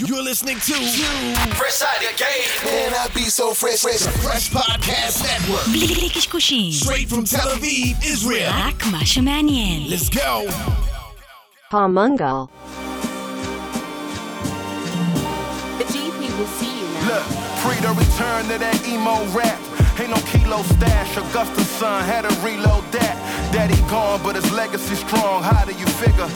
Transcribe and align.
You're 0.00 0.22
listening 0.22 0.56
to 0.56 0.74
Fresh 1.56 1.80
Out 1.80 1.98
the 2.00 2.12
Game. 2.18 2.50
Man, 2.70 2.92
I 2.92 3.08
be 3.14 3.22
so 3.22 3.54
fresh, 3.54 3.80
fresh. 3.80 4.02
Fresh 4.26 4.50
Podcast 4.50 5.22
Network. 5.24 5.64
בלי 5.72 6.10
קשקושים, 6.14 6.72
Straight 6.72 7.08
from 7.08 7.24
Tel 7.24 7.48
Aviv, 7.56 8.04
Israel. 8.04 8.52
רק 8.52 8.86
מה 8.86 9.06
שמעניין. 9.06 9.86
Let's 9.88 10.10
go. 10.10 10.50
Palmungal. 11.72 12.48
The 15.78 15.84
GP 15.84 16.20
will 16.38 16.52
see 16.58 16.72
you 16.80 16.86
now. 16.94 17.08
Look, 17.08 17.24
free 17.62 17.80
to 17.86 17.92
return 18.04 18.42
to 18.50 18.58
that 18.64 18.78
emo 18.86 19.16
rap. 19.38 19.58
Ain't 19.98 20.10
no 20.10 20.20
kilo 20.30 20.62
stash. 20.74 21.16
Augusta's 21.16 21.68
son 21.80 22.04
had 22.04 22.22
to 22.28 22.32
reload 22.46 22.84
that. 22.92 23.16
Daddy 23.51 23.79
gone, 23.89 24.19
but 24.23 24.35
his 24.39 24.49
legacy 24.61 24.95
strong. 25.05 25.37
How 25.43 25.63
do 25.69 25.73
you 25.81 25.89
figure? 26.03 26.29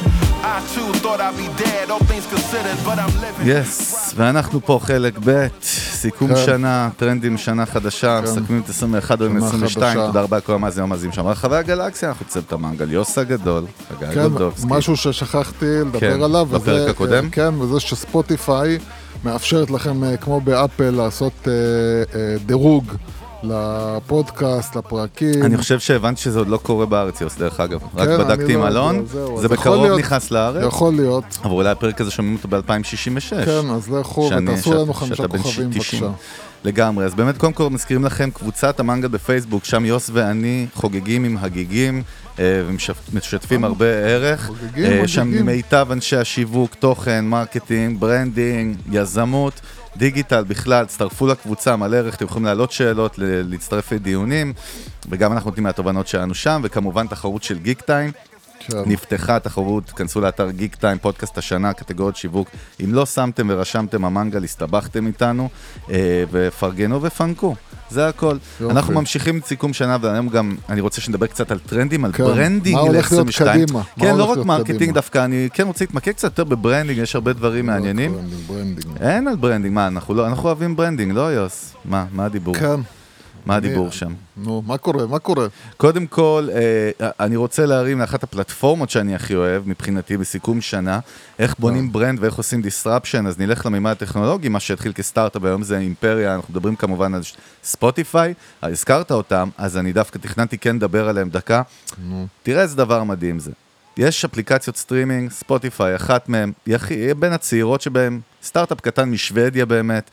I 0.53 0.55
too 0.75 0.89
thought 1.03 1.19
I'd 1.27 1.37
be 1.43 1.47
dead, 1.63 1.89
all 1.93 2.03
things 2.11 2.25
considered, 2.35 2.77
but 2.85 2.97
I'm 2.99 3.13
living. 3.21 3.47
יס, 3.47 4.13
ואנחנו 4.15 4.61
פה 4.65 4.79
חלק 4.81 5.19
ב', 5.25 5.47
סיכום 5.91 6.27
כן. 6.27 6.45
שנה, 6.45 6.89
טרנדים, 6.97 7.37
שנה 7.37 7.65
חדשה, 7.65 8.21
כן. 8.21 8.23
מסכמים 8.23 8.61
את 8.65 8.69
21 8.69 9.21
או 9.21 9.25
שנה 9.27 9.47
22, 9.47 9.93
חדשה. 9.93 10.07
תודה 10.07 10.21
רבה 10.21 10.37
לכל 10.37 10.53
המאזינים 10.53 10.89
והמאזינים 10.89 11.13
שם. 11.13 11.27
רחבי 11.27 11.55
הגלקסיה, 11.55 12.09
אנחנו 12.09 12.25
צוות 12.25 12.53
המנגל, 12.53 12.91
יוס 12.91 13.17
הגדול, 13.17 13.65
חגי 13.89 14.05
כן, 14.13 14.21
גולדובסקי. 14.29 14.67
משהו 14.69 14.97
ששכחתי 14.97 15.65
לדבר 15.65 15.99
כן, 15.99 16.21
עליו, 16.23 16.45
בפרק 16.45 16.61
וזה, 16.67 16.89
הקודם? 16.89 17.29
כן, 17.29 17.61
וזה 17.61 17.79
שספוטיפיי 17.79 18.77
מאפשרת 19.23 19.71
לכם, 19.71 20.03
אה, 20.03 20.17
כמו 20.17 20.41
באפל, 20.41 20.89
לעשות 20.89 21.33
אה, 21.47 21.53
אה, 22.19 22.35
דירוג 22.45 22.91
לפודקאסט, 23.43 24.75
לפרקים. 24.75 25.43
אני 25.43 25.57
חושב 25.57 25.79
שהבנתי 25.79 26.21
שזה 26.21 26.39
עוד 26.39 26.47
לא 26.47 26.57
קורה 26.57 26.85
בארץ, 26.85 27.21
יוס, 27.21 27.37
דרך 27.37 27.59
אגב. 27.59 27.79
רק 27.95 28.07
כן, 28.07 28.13
אני 28.13 28.23
בדקתי 28.23 28.53
עם 28.53 28.59
לא 28.61 28.67
אלון, 28.67 29.05
זה 29.37 29.47
בקרוב 29.47 29.83
להיות- 29.83 29.99
נכנס 29.99 30.31
לארץ, 30.31 30.63
יכול 30.67 30.93
להיות, 30.93 31.37
אבל 31.43 31.51
אולי 31.51 31.69
הפרק 31.69 32.01
הזה 32.01 32.11
שומעים 32.11 32.35
אותו 32.35 32.47
ב-2066. 32.47 33.45
כן, 33.45 33.69
אז 33.75 33.89
לכו 33.89 34.29
ותעשו 34.37 34.73
לנו 34.73 34.93
חמישה 34.93 35.27
כוכבים 35.27 35.69
90. 35.71 36.01
בבקשה. 36.03 36.05
לגמרי, 36.63 37.05
אז 37.05 37.13
באמת 37.15 37.37
קודם 37.37 37.53
כל 37.53 37.69
מזכירים 37.69 38.05
לכם 38.05 38.29
קבוצת 38.33 38.79
המנגל 38.79 39.07
בפייסבוק, 39.07 39.65
שם 39.65 39.85
יוס 39.85 40.09
ואני 40.13 40.65
חוגגים 40.73 41.23
עם 41.23 41.37
הגיגים 41.41 42.03
אה, 42.39 42.43
ומשתפים 43.13 43.63
הרבה 43.63 43.85
ערך. 43.85 44.45
חוגגים, 44.47 44.91
אה, 44.91 45.07
שם 45.07 45.21
חוגגים. 45.25 45.45
מיטב 45.45 45.87
אנשי 45.91 46.15
השיווק, 46.17 46.75
תוכן, 46.75 47.25
marketing, 47.25 47.99
branding, 47.99 48.77
יזמות, 48.91 49.61
דיגיטל 49.97 50.43
בכלל, 50.43 50.85
תצטרפו 50.85 51.27
לקבוצה, 51.27 51.75
מלא 51.75 51.95
ערך, 51.95 52.15
אתם 52.15 52.25
יכולים 52.25 52.45
להעלות 52.45 52.71
שאלות, 52.71 53.13
להצטרף 53.17 53.91
לדיונים, 53.91 54.53
וגם 55.09 55.31
אנחנו 55.31 55.49
נותנים 55.49 55.63
מהתובנות 55.63 56.07
שלנו 56.07 56.33
שם, 56.33 56.61
וכמובן 56.63 57.07
תחרות 57.07 57.43
של 57.43 57.57
גיק 57.57 57.81
טיים. 57.81 58.11
כן. 58.59 58.77
נפתחה 58.85 59.39
תחרות, 59.39 59.89
כנסו 59.89 60.21
לאתר 60.21 60.51
גיק 60.51 60.75
טיים, 60.75 60.97
פודקאסט 60.97 61.37
השנה, 61.37 61.73
קטגוריות 61.73 62.15
שיווק. 62.15 62.49
אם 62.83 62.93
לא 62.93 63.05
שמתם 63.05 63.47
ורשמתם 63.49 64.05
המנגל, 64.05 64.43
הסתבכתם 64.43 65.07
איתנו, 65.07 65.49
אה, 65.89 66.23
ופרגנו 66.31 67.01
ופנקו. 67.01 67.55
זה 67.89 68.07
הכל. 68.07 68.37
יופי. 68.61 68.73
אנחנו 68.73 68.93
ממשיכים 68.93 69.37
את 69.37 69.45
סיכום 69.45 69.73
שנה, 69.73 69.97
והיום 70.01 70.29
גם 70.29 70.55
אני 70.69 70.81
רוצה 70.81 71.01
שנדבר 71.01 71.27
קצת 71.27 71.51
על 71.51 71.59
טרנדים, 71.59 72.05
על 72.05 72.11
כן, 72.11 72.23
branding 72.23 72.75
מה 72.75 72.81
הולך 72.81 73.11
להיות 73.11 73.27
ל-22. 73.27 73.45
קדימה? 73.45 73.79
מה 73.97 74.03
כן, 74.05 74.15
לא 74.17 74.23
רק 74.23 74.37
marketing 74.37 74.77
קדימה? 74.77 74.93
דווקא, 74.93 75.25
אני 75.25 75.49
כן 75.53 75.67
רוצה 75.67 75.85
להתמקד 75.85 76.11
קצת 76.11 76.23
יותר 76.23 76.43
ב 76.43 76.49
branding, 76.49 76.99
יש 76.99 77.15
הרבה 77.15 77.33
דברים 77.33 77.65
מעניינים. 77.65 78.11
branding, 78.11 78.41
branding. 78.47 78.97
אין 79.01 79.27
על 79.27 79.35
branding, 79.35 79.75
מה, 79.75 79.87
אנחנו 79.87 80.13
לא, 80.13 80.27
אנחנו 80.27 80.45
אוהבים 80.45 80.75
branding, 80.75 81.11
לא 81.11 81.33
יוס? 81.33 81.75
מה, 81.85 82.05
מה 82.11 82.25
הדיבור? 82.25 82.55
כן, 82.55 82.79
מה 83.45 83.55
הדיבור 83.55 83.91
שם? 83.91 84.13
נו, 84.37 84.63
מה 84.65 84.77
קורה? 84.77 85.07
מה 85.07 85.19
קורה? 85.19 85.47
קודם 85.77 86.07
כל, 86.07 86.47
אה, 86.51 87.09
אני 87.19 87.35
רוצה 87.35 87.65
להרים 87.65 87.99
לאחת 87.99 88.23
הפלטפורמות 88.23 88.89
שאני 88.89 89.15
הכי 89.15 89.35
אוהב, 89.35 89.69
מבחינתי, 89.69 90.17
בסיכום 90.17 90.61
שנה, 90.61 90.99
איך 91.39 91.55
בונים 91.59 91.91
brand 91.91 92.19
ואיך 92.21 92.35
עושים 92.35 92.61
disruption, 92.61 93.27
אז 93.27 93.39
נלך 93.39 93.65
למימד 93.65 93.91
הטכנולוגי, 93.91 94.49
מה 94.49 94.59
שהתחיל 94.59 94.93
כסטארט-אפ, 94.93 95.43
היום 95.43 95.63
זה 95.63 95.77
אימפריה, 95.77 96.35
אנחנו 96.35 96.51
מדברים 96.53 96.75
כמובן 96.75 97.13
על 97.13 97.21
ספוטיפיי, 97.63 98.33
אה, 98.63 98.69
הזכרת 98.69 99.11
אותם, 99.11 99.49
אז 99.57 99.77
אני 99.77 99.93
דווקא 99.93 100.17
תכננתי 100.17 100.57
כן 100.57 100.75
לדבר 100.75 101.09
עליהם 101.09 101.29
דקה. 101.29 101.61
תראה 102.43 102.61
איזה 102.61 102.77
דבר 102.77 103.03
מדהים 103.03 103.39
זה. 103.39 103.51
יש 103.97 104.25
אפליקציות 104.25 104.77
סטרימינג, 104.77 105.31
ספוטיפיי, 105.31 105.95
אחת 105.95 106.29
מהן, 106.29 106.51
בין 107.19 107.33
הצעירות 107.33 107.81
שבהן, 107.81 108.19
סטארט-אפ 108.43 108.81
קטן 108.81 109.09
משוודיה 109.09 109.65
באמת, 109.65 110.09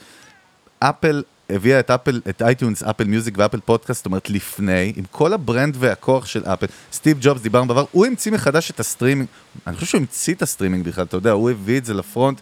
אפל 0.80 1.22
הביאה 1.50 1.80
את 1.80 1.90
אפל, 1.90 2.20
את 2.28 2.42
אייטיונס, 2.42 2.82
אפל 2.82 3.04
מיוזיק 3.04 3.34
ואפל 3.38 3.60
פודקאסט, 3.60 3.98
זאת 3.98 4.06
אומרת 4.06 4.30
לפני, 4.30 4.92
עם 4.96 5.04
כל 5.10 5.32
ה 5.32 5.39
brand 5.39 5.76
והכוח 5.78 6.26
של 6.26 6.42
אפל. 6.44 6.66
סטיב 6.92 7.18
ג'ובס, 7.20 7.42
דיברנו 7.42 7.68
בעבר, 7.68 7.84
הוא 7.92 8.06
המציא 8.06 8.32
מחדש 8.32 8.70
את 8.70 8.80
הסטרימינג, 8.80 9.28
אני 9.66 9.76
חושב 9.76 9.86
שהוא 9.86 9.98
המציא 9.98 10.34
את 10.34 10.42
הסטרימינג 10.42 10.88
בכלל, 10.88 11.04
אתה 11.04 11.16
יודע, 11.16 11.30
הוא 11.30 11.50
הביא 11.50 11.78
את 11.78 11.84
זה 11.84 11.94
ל 11.94 12.01
front. 12.01 12.40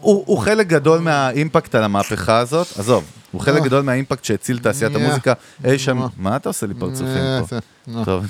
הוא, 0.00 0.24
הוא 0.26 0.38
חלק 0.38 0.66
גדול 0.66 1.00
מהאימפקט 1.00 1.74
על 1.74 1.84
המהפכה 1.84 2.38
הזאת, 2.38 2.66
עזוב, 2.78 3.04
הוא 3.32 3.40
חלק. 3.40 3.62
גדול 3.62 3.82
מהאימפקט 3.82 4.24
שהציל 4.24 4.58
תעשיית. 4.58 4.94
המוזיקה 4.94 5.32
אי 5.64 5.78
שם, 5.78 6.06
מה? 6.16 6.36
אתה 6.36 6.48
עושה 6.48 6.66
לי 6.66 6.74
פרצופים 6.74 7.22
פה? 7.48 8.04
טוב, 8.04 8.24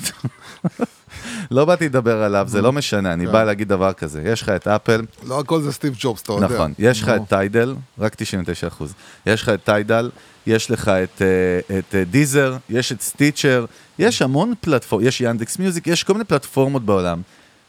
לא 1.51 1.65
באתי 1.65 1.85
לדבר 1.85 2.23
עליו, 2.23 2.45
זה 2.49 2.61
לא 2.61 2.73
משנה, 2.73 3.13
אני 3.13 3.25
כן. 3.25 3.31
בא 3.31 3.43
להגיד 3.43 3.67
דבר 3.67 3.93
כזה, 3.93 4.21
יש 4.25 4.41
לך 4.41 4.49
את 4.49 4.67
אפל, 4.67 5.01
לא 5.23 5.39
הכל 5.39 5.61
זה 5.61 5.71
סטיב 5.71 5.95
ג'ובס, 5.99 6.21
אתה 6.21 6.33
יודע. 6.33 6.47
נכון, 6.47 6.73
יש 6.79 7.01
לך. 7.01 7.09
את 7.09 7.21
טיידל, 7.29 7.75
רק 7.99 8.15
99 8.15 8.67
אחוז. 8.67 8.93
יש 9.25 9.41
לך 9.41 9.49
את 9.49 9.63
טיידל, 9.63 10.09
יש 10.47 10.71
לך 10.71 10.87
את, 10.87 11.21
אה, 11.21 11.77
את 11.79 11.95
אה, 11.95 12.03
דיזר, 12.03 12.57
יש 12.69 12.91
את 12.91 13.01
סטיצ'ר, 13.01 13.65
יש 13.99 14.21
המון 14.21 14.53
פלטפורמות, 14.61 15.07
יש 15.07 15.21
ינדקס 15.21 15.59
מיוזיק, 15.59 15.87
יש 15.87 16.03
כל 16.03 16.13
מיני 16.13 16.25
פלטפורמות 16.25 16.85
בעולם. 16.85 17.21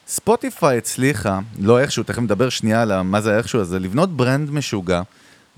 ספוטיפיי 0.08 0.78
הצליחה, 0.78 1.38
לא 1.60 1.80
איכשהו, 1.80 2.02
תכף 2.02 2.18
נדבר 2.18 2.48
שנייה 2.48 2.82
על 2.82 3.02
מה 3.02 3.20
זה 3.20 3.34
האיכשהו 3.34 3.60
הזה, 3.60 3.78
לבנות 3.78 4.16
brand 4.16 4.50
משוגע. 4.50 5.02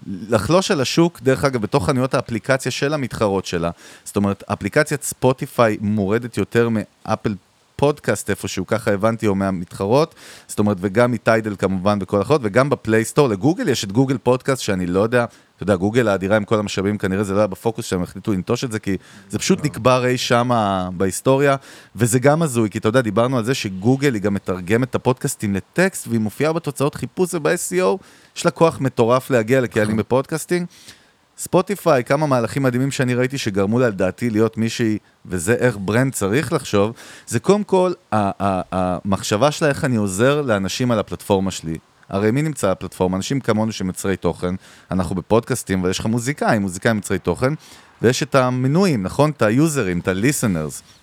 לחלוש 0.06 0.70
על 0.70 0.80
השוק, 0.80 1.20
דרך 1.22 1.44
אגב, 1.44 1.62
בתוך 1.62 1.86
חנויות 1.86 2.14
האפליקציה 2.14 2.72
של 2.72 2.94
המתחרות 2.94 3.46
שלה. 3.46 3.70
זאת 4.04 4.16
אומרת, 4.16 4.44
אפליקציית 4.46 5.02
ספוטיפיי 5.02 5.76
מורדת 5.80 6.36
יותר 6.36 6.68
מאפל 6.68 7.34
פודקאסט 7.80 8.30
איפשהו, 8.30 8.66
ככה 8.66 8.90
הבנתי, 8.90 9.26
או 9.26 9.34
מהמתחרות. 9.34 10.14
זאת 10.46 10.58
אומרת, 10.58 10.76
וגם 10.80 11.12
מטיידל 11.12 11.56
כמובן 11.58 11.98
וכל 12.02 12.18
האחרות, 12.18 12.40
וגם 12.44 12.70
בפלייסטור, 12.70 13.28
לגוגל 13.28 13.68
יש 13.68 13.84
את 13.84 13.92
גוגל 13.92 14.18
פודקאסט, 14.18 14.62
שאני 14.62 14.86
לא 14.86 15.00
יודע, 15.00 15.24
אתה 15.24 15.62
יודע, 15.62 15.76
גוגל 15.76 16.08
האדירה 16.08 16.36
עם 16.36 16.44
כל 16.44 16.58
המשאבים, 16.58 16.98
כנראה 16.98 17.24
זה 17.24 17.32
לא 17.32 17.38
היה 17.38 17.46
בפוקוס 17.46 17.84
שהם 17.84 18.02
החליטו 18.02 18.32
לנטוש 18.32 18.64
את 18.64 18.72
זה, 18.72 18.78
כי 18.78 18.96
זה 19.28 19.38
פשוט 19.38 19.64
נקבר 19.64 20.06
אי 20.06 20.18
שמה 20.18 20.88
בהיסטוריה, 20.92 21.56
וזה 21.96 22.18
גם 22.18 22.42
הזוי, 22.42 22.70
כי 22.70 22.78
אתה 22.78 22.88
יודע, 22.88 23.00
דיברנו 23.00 23.38
על 23.38 23.44
זה 23.44 23.54
שגוגל 23.54 24.14
היא 24.14 24.22
גם 24.22 24.34
מתרגמת 24.34 24.90
את 24.90 24.94
הפודקאסטים 24.94 25.54
לטקסט, 25.54 26.08
והיא 26.08 26.20
מופיעה 26.20 26.52
בתוצאות 26.52 26.94
חיפוש 26.94 27.34
וב-SEO, 27.34 27.96
יש 28.36 28.44
לה 28.44 28.50
כוח 28.50 28.80
מטורף 28.80 29.30
להגיע 29.30 29.60
לקהלים 29.60 29.96
בפודקאסטים. 29.96 30.66
ספוטיפיי, 31.38 32.04
כמה 32.04 32.26
מהלכים 32.26 32.62
מדהימים 32.62 32.90
שאני 32.90 33.14
ראיתי 33.14 33.38
שגרמו 33.38 33.78
לה 33.78 33.88
לדעתי 33.88 34.30
להיות 34.30 34.56
מישהי, 34.56 34.98
וזה 35.26 35.54
איך 35.54 35.76
ברנד 35.80 36.12
צריך 36.12 36.52
לחשוב, 36.52 36.92
זה 37.26 37.40
קודם 37.40 37.64
כל 37.64 37.92
המחשבה 38.12 39.50
שלה 39.50 39.68
איך 39.68 39.84
אני 39.84 39.96
עוזר 39.96 40.42
לאנשים 40.42 40.90
על 40.90 40.98
הפלטפורמה 40.98 41.50
שלי. 41.50 41.78
הרי 42.08 42.30
מי 42.30 42.42
נמצא 42.42 42.66
על 42.66 42.72
הפלטפורמה? 42.72 43.16
אנשים 43.16 43.40
כמונו 43.40 43.72
שמצרי 43.72 44.16
תוכן, 44.16 44.54
אנחנו 44.90 45.14
בפודקאסטים, 45.14 45.84
ויש 45.84 45.98
לך 45.98 46.06
מוזיקאים, 46.06 46.62
מוזיקאים 46.62 46.96
מצרי 46.96 47.18
תוכן, 47.18 47.52
ויש 48.02 48.22
את 48.22 48.34
המנויים, 48.34 49.02
נכון? 49.02 49.30
את 49.30 49.42
היוזרים, 49.42 49.98
את 49.98 50.08
ה-listeners. 50.08 50.99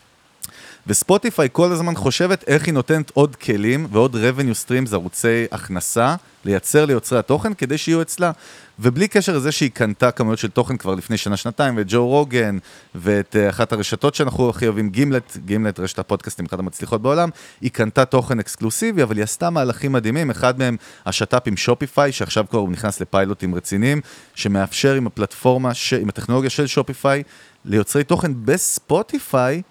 וספוטיפיי 0.88 1.50
כל 1.52 1.72
הזמן 1.72 1.96
חושבת 1.96 2.44
איך 2.48 2.66
היא 2.66 2.74
נותנת 2.74 3.12
עוד 3.14 3.36
כלים 3.36 3.88
ועוד 3.92 4.16
revenue 4.16 4.68
streams, 4.68 4.94
ערוצי 4.94 5.46
הכנסה, 5.52 6.16
לייצר 6.46 6.86
ליוצרי 6.86 7.20
התוכן 7.20 7.53
כדי 7.53 7.78
שיהיו 7.78 8.02
אצלה. 8.02 8.31
ובלי 8.80 9.08
קשר 9.08 9.36
לזה 9.36 9.52
שהיא 9.52 9.72
קנתה 9.72 10.12
כמויות 10.12 10.40
של 10.40 10.50
תוכן 10.50 10.78
כבר 10.78 10.96
לפני 10.96 11.18
שנה-שנתיים, 11.18 11.78
ואת 11.78 11.86
ג'ו 11.90 12.08
רוגן, 12.08 12.58
ואת 12.96 13.36
uh, 13.36 13.50
אחת 13.50 13.72
הרשתות 13.72 14.16
שאנחנו 14.16 14.50
הכי 14.50 14.66
אוהבים, 14.66 14.90
גימלט, 14.90 15.38
גימלט, 15.46 15.80
רשת 15.80 16.00
הפודקאסטים, 16.00 16.46
אחת 16.46 16.59
המצליחות 16.59 17.02
בעולם, 17.02 17.30
היא 17.62 17.72
קנתה 17.72 18.06
תוכן 18.06 18.40
אקסקלוסיבי, 18.40 19.03
אבל 19.03 19.16
היא 19.16 19.24
עשתה 19.24 19.50
מהלכים 19.50 19.92
מדהימים, 19.92 20.30
אחד 20.30 20.59
מהם 20.59 20.78
השת"פ 21.06 21.47
עם 21.47 21.58
שופיפיי, 21.58 22.12
שעכשיו 22.12 22.46
כבר 22.50 22.59
הוא 22.59 22.70
נכנס 22.70 23.02
לפיילוטים 23.02 23.56
רציניים, 23.56 24.02
שמאפשר 24.35 24.94
עם 24.94 25.08
הפלטפורמה, 25.08 25.73
ש... 25.73 25.94
עם 25.94 26.09
הטכנולוגיה 26.09 26.50
של 26.50 26.67
שופיפיי, 26.67 27.23
ליוצרי 27.66 28.03
תוכן 28.03 28.32
בספוטיפיי, 28.46 29.61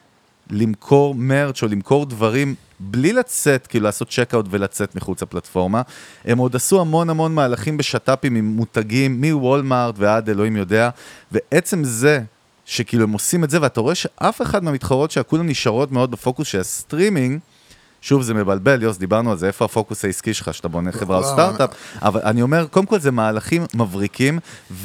למכור 0.50 1.14
merch 1.14 1.62
או 1.62 1.68
למכור 1.68 2.06
דברים 2.06 2.54
בלי 2.80 3.12
לצאת, 3.12 3.66
כאילו 3.66 3.84
לעשות 3.84 4.10
checkout 4.10 4.46
ולצאת 4.50 4.94
מחוץ 4.94 5.22
לפלטפורמה. 5.22 5.82
הם 6.24 6.38
עוד 6.38 6.56
עשו 6.56 6.80
המון 6.80 7.10
המון 7.10 7.34
מהלכים 7.34 7.76
בשת"פים 7.76 8.36
עם 8.36 8.44
מותגים 8.44 9.20
מוולמארט 9.20 9.94
ועד 9.98 10.28
אלוהים 10.28 10.56
יודע, 10.56 10.90
ועצם 11.32 11.84
זה 11.84 12.20
שכאילו 12.64 13.04
הם 13.04 13.12
עושים 13.12 13.44
את 13.44 13.50
זה, 13.50 13.62
ואתה 13.62 13.80
רואה 13.80 13.94
שאף 13.94 14.42
אחד 14.42 14.64
מהמתחרות 14.64 15.10
שכולם 15.10 15.46
נשארות 15.46 15.92
מאוד 15.92 16.10
בפוקוס 16.10 16.48
של 16.48 16.60
הסטרימינג, 16.60 17.38
שוב, 18.00 18.22
זה 18.22 18.34
מבלבל, 18.34 18.82
יוס, 18.82 18.98
דיברנו 18.98 19.30
על 19.30 19.38
זה, 19.38 19.46
איפה 19.46 19.64
הפוקוס 19.64 20.04
העסקי 20.04 20.34
שלך, 20.34 20.54
שאתה 20.54 20.68
בונה 20.68 20.92
חברה 20.92 21.18
או 21.18 21.24
סטארט-אפ, 21.24 21.70
אבל 22.02 22.20
אני 22.24 22.42
אומר, 22.42 22.66
קודם 22.66 22.86
כל 22.86 22.98
זה 22.98 23.10
מהלכים 23.10 23.64
מבריקים, 23.74 24.38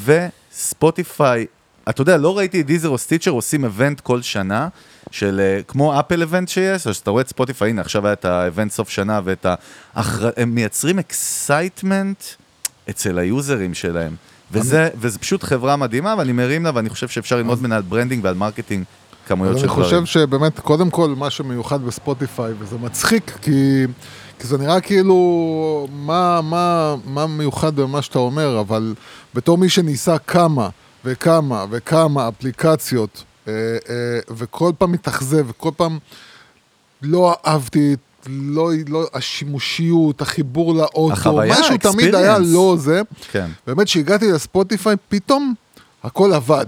וספוטיפיי, 0.05 1.45
אתה 1.89 2.01
יודע, 2.01 2.17
לא 2.17 2.37
ראיתי 2.37 2.61
את 2.61 2.65
דיזר 2.65 2.89
או 2.89 2.97
סטיצ'ר 2.97 3.31
עושים 3.31 3.65
event 3.65 3.99
כל 3.99 4.21
שנה, 4.21 4.67
של 5.11 5.39
אה, 5.39 5.61
כמו 5.67 5.99
אפל 5.99 6.21
event 6.21 6.49
שיש, 6.49 6.87
אז 6.87 6.95
אתה 6.97 7.11
רואה 7.11 7.21
את 7.21 7.27
ספוטיפיי, 7.27 7.69
הנה, 7.69 7.81
עכשיו 7.81 8.05
היה 8.05 8.13
את 8.13 8.25
ה 8.25 8.33
event 8.33 8.71
סוף 8.71 8.89
שנה, 8.89 9.19
ואת 9.23 9.45
ה... 9.45 9.55
אחר... 9.93 10.29
הם 10.37 10.55
מייצרים 10.55 10.99
excitement 10.99 12.23
אצל 12.89 13.17
היוזרים 13.17 13.73
שלהם. 13.73 14.15
וזה, 14.51 14.89
וזה 14.95 15.19
פשוט 15.19 15.43
חברה 15.43 15.75
מדהימה, 15.75 16.15
ואני 16.17 16.31
מרים 16.31 16.63
לה, 16.63 16.71
ואני 16.75 16.89
חושב 16.89 17.07
שאפשר 17.07 17.37
ללמוד 17.37 17.59
ממנה 17.59 17.75
על 17.75 17.81
branding 17.81 18.23
ועל 18.23 18.35
marketing 18.35 18.83
כמויות 19.27 19.57
של 19.57 19.63
אני 19.63 19.73
דברים. 19.73 19.83
חושב 19.83 20.05
שבאמת, 20.05 20.59
קודם 20.59 20.89
כל, 20.89 21.13
מה 21.17 21.29
שמיוחד 21.29 21.81
בספוטיפיי, 21.85 22.53
וזה 22.59 22.77
מצחיק, 22.77 23.31
כי, 23.41 23.85
כי 24.39 24.47
זה 24.47 24.57
נראה 24.57 24.81
כאילו, 24.81 25.87
מה, 25.91 26.41
מה, 26.41 26.95
מה 27.05 27.27
מיוחד 27.27 27.75
במה 27.75 28.01
שאתה 28.01 28.19
אומר, 28.19 28.59
אבל 28.59 28.93
בתור 29.33 29.57
מי 29.57 29.69
שניסה 29.69 30.17
כמה 30.17 30.69
וכמה 31.05 31.65
וכמה 31.69 32.27
אפליקציות, 32.27 33.23
וכל 34.29 34.71
פעם 34.77 34.91
מתאכזב, 34.91 35.45
וכל 35.49 35.71
פעם 35.77 35.99
לא 37.01 37.35
אהבתי, 37.45 37.95
לא, 38.27 38.71
לא, 38.88 39.07
השימושיות, 39.13 40.21
החיבור 40.21 40.75
לאוטו, 40.75 41.13
החוויה, 41.13 41.59
משהו 41.59 41.77
תמיד 41.77 42.15
היה. 42.15 42.38
לא 42.39 42.75
זה. 42.79 43.01
כן. 43.31 43.45
באמת, 43.67 43.85
כשהגעתי 43.85 44.31
לספוטיפיי, 44.31 44.95
פתאום 45.09 45.53
הכל 46.03 46.33
עבד. 46.33 46.65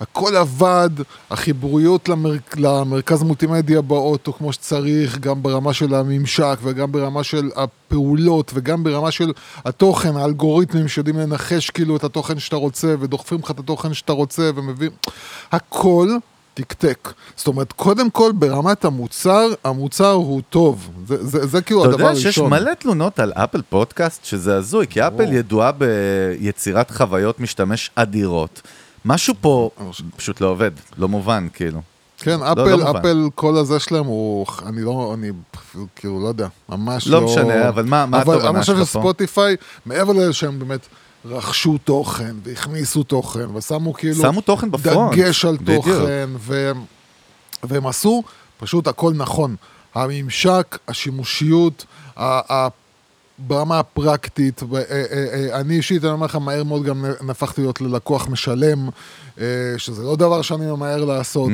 הכל 0.00 0.36
עבד, 0.36 0.90
החיבוריות 1.30 2.08
למר... 2.08 2.32
למרכז 2.56 3.22
מולטימדיה 3.22 3.82
באוטו 3.82 4.32
כמו 4.32 4.52
שצריך, 4.52 5.18
גם 5.18 5.42
ברמה 5.42 5.72
של 5.72 5.94
הממשק 5.94 6.58
וגם 6.62 6.92
ברמה 6.92 7.24
של 7.24 7.50
הפעולות 7.56 8.50
וגם 8.54 8.84
ברמה 8.84 9.10
של 9.10 9.32
התוכן, 9.64 10.16
האלגוריתמים 10.16 10.88
שיודעים 10.88 11.18
לנחש 11.18 11.70
כאילו 11.70 11.96
את 11.96 12.04
התוכן 12.04 12.38
שאתה 12.38 12.56
רוצה 12.56 12.94
ודוחפים 13.00 13.38
לך 13.38 13.50
את 13.50 13.58
התוכן 13.58 13.94
שאתה 13.94 14.12
רוצה 14.12 14.50
ומביאים... 14.54 14.92
הכל 15.52 16.08
תקתק. 16.54 17.12
זאת 17.36 17.46
אומרת, 17.46 17.72
קודם 17.72 18.10
כל 18.10 18.32
ברמת 18.34 18.84
המוצר, 18.84 19.46
המוצר 19.64 20.10
הוא 20.10 20.42
טוב. 20.50 20.90
זה, 21.06 21.26
זה, 21.26 21.46
זה 21.46 21.62
כאילו 21.62 21.80
אתה 21.80 21.88
הדבר 21.88 22.00
יודע 22.00 22.12
הראשון. 22.12 22.32
שיש 22.32 22.38
מלא 22.38 22.74
תלונות 22.74 23.20
על 23.20 23.32
אפל 23.32 23.62
פודקאסט, 23.62 24.24
שזה 24.24 24.56
הזוי, 24.56 24.86
כי 24.86 25.06
אפל 25.06 25.32
ידועה 25.32 25.72
ביצירת 25.72 26.90
חוויות 26.90 27.40
משתמש 27.40 27.90
אדירות. 27.94 28.62
משהו 29.08 29.34
פה 29.40 29.70
פשוט 30.16 30.40
לא 30.40 30.46
עובד, 30.46 30.70
לא 30.98 31.08
מובן, 31.08 31.48
כאילו. 31.52 31.80
כן, 32.18 32.40
לא 32.40 32.52
אפל, 32.52 32.76
מובן. 32.76 32.96
אפל, 32.96 33.28
כל 33.34 33.56
הזה 33.56 33.80
שלהם 33.80 34.04
הוא, 34.06 34.46
אני 34.66 34.82
לא, 34.82 35.14
אני 35.14 35.30
כאילו, 35.96 36.22
לא 36.22 36.28
יודע, 36.28 36.48
ממש 36.68 37.06
לא 37.08 37.20
לא... 37.20 37.26
משנה, 37.26 37.68
אבל 37.68 37.84
מה- 37.84 38.06
מה 38.06 38.22
אבל 38.22 38.34
התובנה 38.34 38.50
אני 38.50 38.60
חושב 38.60 38.72
שלך 38.76 38.80
פה? 38.80 38.86
שספוטיפיי, 38.86 39.56
מעבר 39.86 40.12
לזה 40.12 40.32
שהם 40.32 40.58
באמת 40.58 40.86
רכשו 41.24 41.78
תוכן, 41.78 42.36
והכניסו 42.42 43.02
תוכן, 43.02 43.56
ושמו 43.56 43.94
כאילו... 43.94 44.22
שמו 44.22 44.40
תוכן 44.40 44.70
בפרונט, 44.70 45.12
דגש 45.18 45.44
על 45.44 45.56
בדיוק. 45.60 45.84
תוכן, 45.86 46.28
ו... 46.38 46.72
והם 47.62 47.86
עשו 47.86 48.22
פשוט 48.58 48.86
הכל 48.88 49.12
נכון. 49.16 49.56
הממשק, 49.94 50.78
השימושיות. 50.88 51.84
ברמה 53.38 53.78
הפרקטית, 53.78 54.62
אה, 54.62 54.78
אה, 54.90 55.04
אה, 55.50 55.60
אני 55.60 55.76
אישית, 55.76 56.04
אני 56.04 56.12
אומר 56.12 56.26
לך, 56.26 56.36
מהר 56.36 56.64
מאוד 56.64 56.84
גם 56.84 57.04
נהפכתי 57.26 57.60
להיות 57.60 57.80
ללקוח 57.80 58.28
משלם, 58.28 58.88
שזה 59.76 60.02
לא 60.02 60.16
דבר 60.16 60.42
שאני 60.42 60.66
ממהר 60.66 61.04
לעשות. 61.04 61.50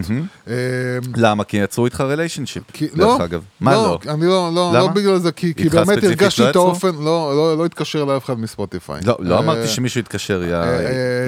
למה? 1.16 1.44
כי 1.44 1.56
יצרו 1.56 1.84
איתך 1.84 2.00
ריליישנשיפ, 2.00 2.62
דרך 2.80 2.90
לא, 2.94 3.24
אגב. 3.24 3.42
מה 3.60 3.72
לא? 3.72 3.98
אני 4.08 4.26
לא, 4.26 4.50
לא? 4.54 4.70
לא 4.74 4.88
בגלל 4.88 5.18
זה, 5.18 5.32
כי, 5.32 5.52
באמת 5.72 6.04
הרגשתי 6.04 6.42
לא 6.42 6.50
את? 6.50 6.56
האופן, 6.56 6.94
לא, 6.94 7.32
לא, 7.36 7.58
לא 7.58 7.64
התקשר 7.66 8.04
לאף 8.04 8.24
אחד 8.24 8.40
מספוטיפיי. 8.40 9.00
לא, 9.04 9.16
לא 9.18 9.38
אמרתי 9.38 9.68
שמישהו 9.68 10.00
יתקשר, 10.00 10.42
יא 10.44 10.56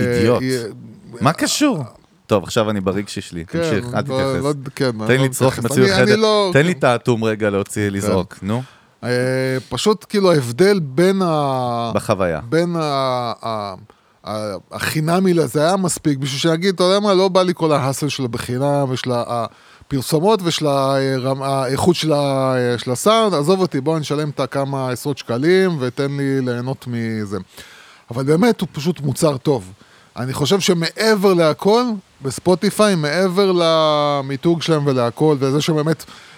אידיוט. 0.00 0.42
מה 1.20 1.32
קשור? 1.32 1.84
טוב, 2.26 2.44
עכשיו 2.44 2.70
אני 2.70 2.80
ברגשי 2.80 3.20
שלי, 3.20 3.44
כן, 3.46 3.58
תמשיך, 3.58 3.84
אל 3.94 4.02
לא- 4.08 4.38
לא- 4.38 4.52
תתייחס. 4.52 4.72
כן, 4.74 4.90
תן 5.06 5.20
לי 5.20 5.28
לא 5.40 5.50
אני- 5.76 5.92
אני 5.92 6.06
חדר, 6.06 6.16
לא- 6.16 6.50
תן 6.52 6.66
לי 6.66 6.72
את 6.72 6.84
האטום 6.84 7.24
רגע 7.24 7.50
להוציא, 7.50 7.88
לזרוק, 7.88 8.38
נו, 8.42 8.62
פשוט 9.68 10.06
כאילו 10.08 10.32
ההבדל 10.32 10.80
בין 10.80 11.22
ה... 11.22 11.92
בחוויה. 11.94 12.40
בין 12.48 12.76
ה... 12.76 13.74
החינמי 14.72 15.34
לזה 15.34 15.62
היה 15.66 15.76
מספיק 15.76 16.18
בשביל 16.18 16.40
שיגיד, 16.40 16.74
אתה 16.74 16.84
יודע 16.84 17.00
מה, 17.00 17.14
לא 17.14 17.28
בא 17.28 17.42
לי 17.42 17.52
כל 17.54 17.72
ההאסל 17.72 18.08
של 18.08 18.24
הבחינם 18.24 18.84
ושל 18.88 19.10
הפרסומות 19.14 20.40
ושל 20.44 20.66
האיכות 21.40 21.96
של 21.96 22.92
הסאונד, 22.92 23.34
עזוב 23.34 23.60
אותי, 23.60 23.80
בוא 23.80 23.98
נשלם 23.98 24.30
את 24.30 24.40
הכמה 24.40 24.90
עשרות 24.90 25.18
שקלים 25.18 25.76
ותן 25.80 26.16
לי 26.16 26.40
ליהנות 26.40 26.86
מזה. 26.86 27.38
אבל 28.10 28.24
באמת 28.24 28.60
הוא 28.60 28.68
פשוט 28.72 29.00
מוצר 29.00 29.36
טוב. 29.36 29.72
אני 30.16 30.32
חושב 30.32 30.60
שמעבר 30.60 31.34
להכל, 31.34 31.82
בספוטיפיי, 32.22 32.94
מעבר 32.94 33.52
למיתוג 33.54 34.62
שלהם 34.62 34.86
ולהכל, 34.86 35.36
וזה 35.38 35.60
שבאמת 35.60 36.04
אה, 36.08 36.12
אה, 36.12 36.12
אה, 36.12 36.35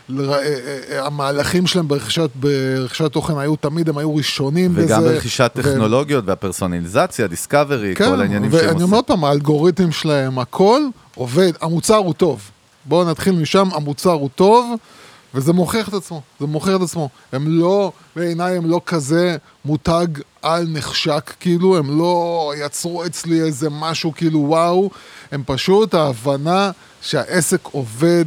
המהלכים 0.98 1.66
שלהם 1.66 1.88
ברכישת, 1.88 2.30
ברכישת 2.34 3.12
תוכן 3.12 3.38
היו 3.38 3.56
תמיד, 3.56 3.88
הם 3.88 3.98
היו 3.98 4.16
ראשונים 4.16 4.74
בזה. 4.74 4.84
וגם 4.84 5.02
ברכישת 5.02 5.52
ו- 5.56 5.62
טכנולוגיות 5.62 6.24
והפרסונליזציה, 6.26 7.26
דיסקאברי, 7.26 7.94
כן, 7.94 8.10
כל 8.10 8.20
העניינים 8.20 8.50
שהם 8.50 8.60
ואני 8.60 8.70
אומר 8.70 8.82
עושים. 8.82 8.94
עוד 8.94 9.04
פעם, 9.04 9.24
האלגוריתם 9.24 9.92
שלהם, 9.92 10.38
הכל 10.38 10.82
עובד, 11.14 11.52
המוצר 11.60 11.96
הוא 11.96 12.14
טוב. 12.14 12.50
בואו 12.84 13.10
נתחיל 13.10 13.34
משם, 13.34 13.68
המוצר 13.72 14.12
הוא 14.12 14.28
טוב, 14.34 14.74
וזה 15.34 15.52
מוכיח 15.52 15.88
את 15.88 15.94
עצמו, 15.94 16.22
זה 16.40 16.46
מוכיח 16.46 16.76
את 16.76 16.80
עצמו. 16.80 17.08
הם 17.32 17.44
לא, 17.60 17.92
בעיניי 18.16 18.56
הם 18.56 18.70
לא 18.70 18.80
כזה 18.86 19.36
מותג 19.64 20.06
על 20.42 20.66
נחשק, 20.68 21.32
כאילו, 21.40 21.76
הם 21.76 21.98
לא 21.98 22.52
יצרו 22.64 23.06
אצלי 23.06 23.40
איזה 23.40 23.68
משהו 23.70 24.12
כאילו 24.14 24.38
וואו, 24.38 24.90
הם 25.32 25.42
פשוט 25.46 25.94
ההבנה 25.94 26.70
שהעסק 27.02 27.60
עובד. 27.72 28.24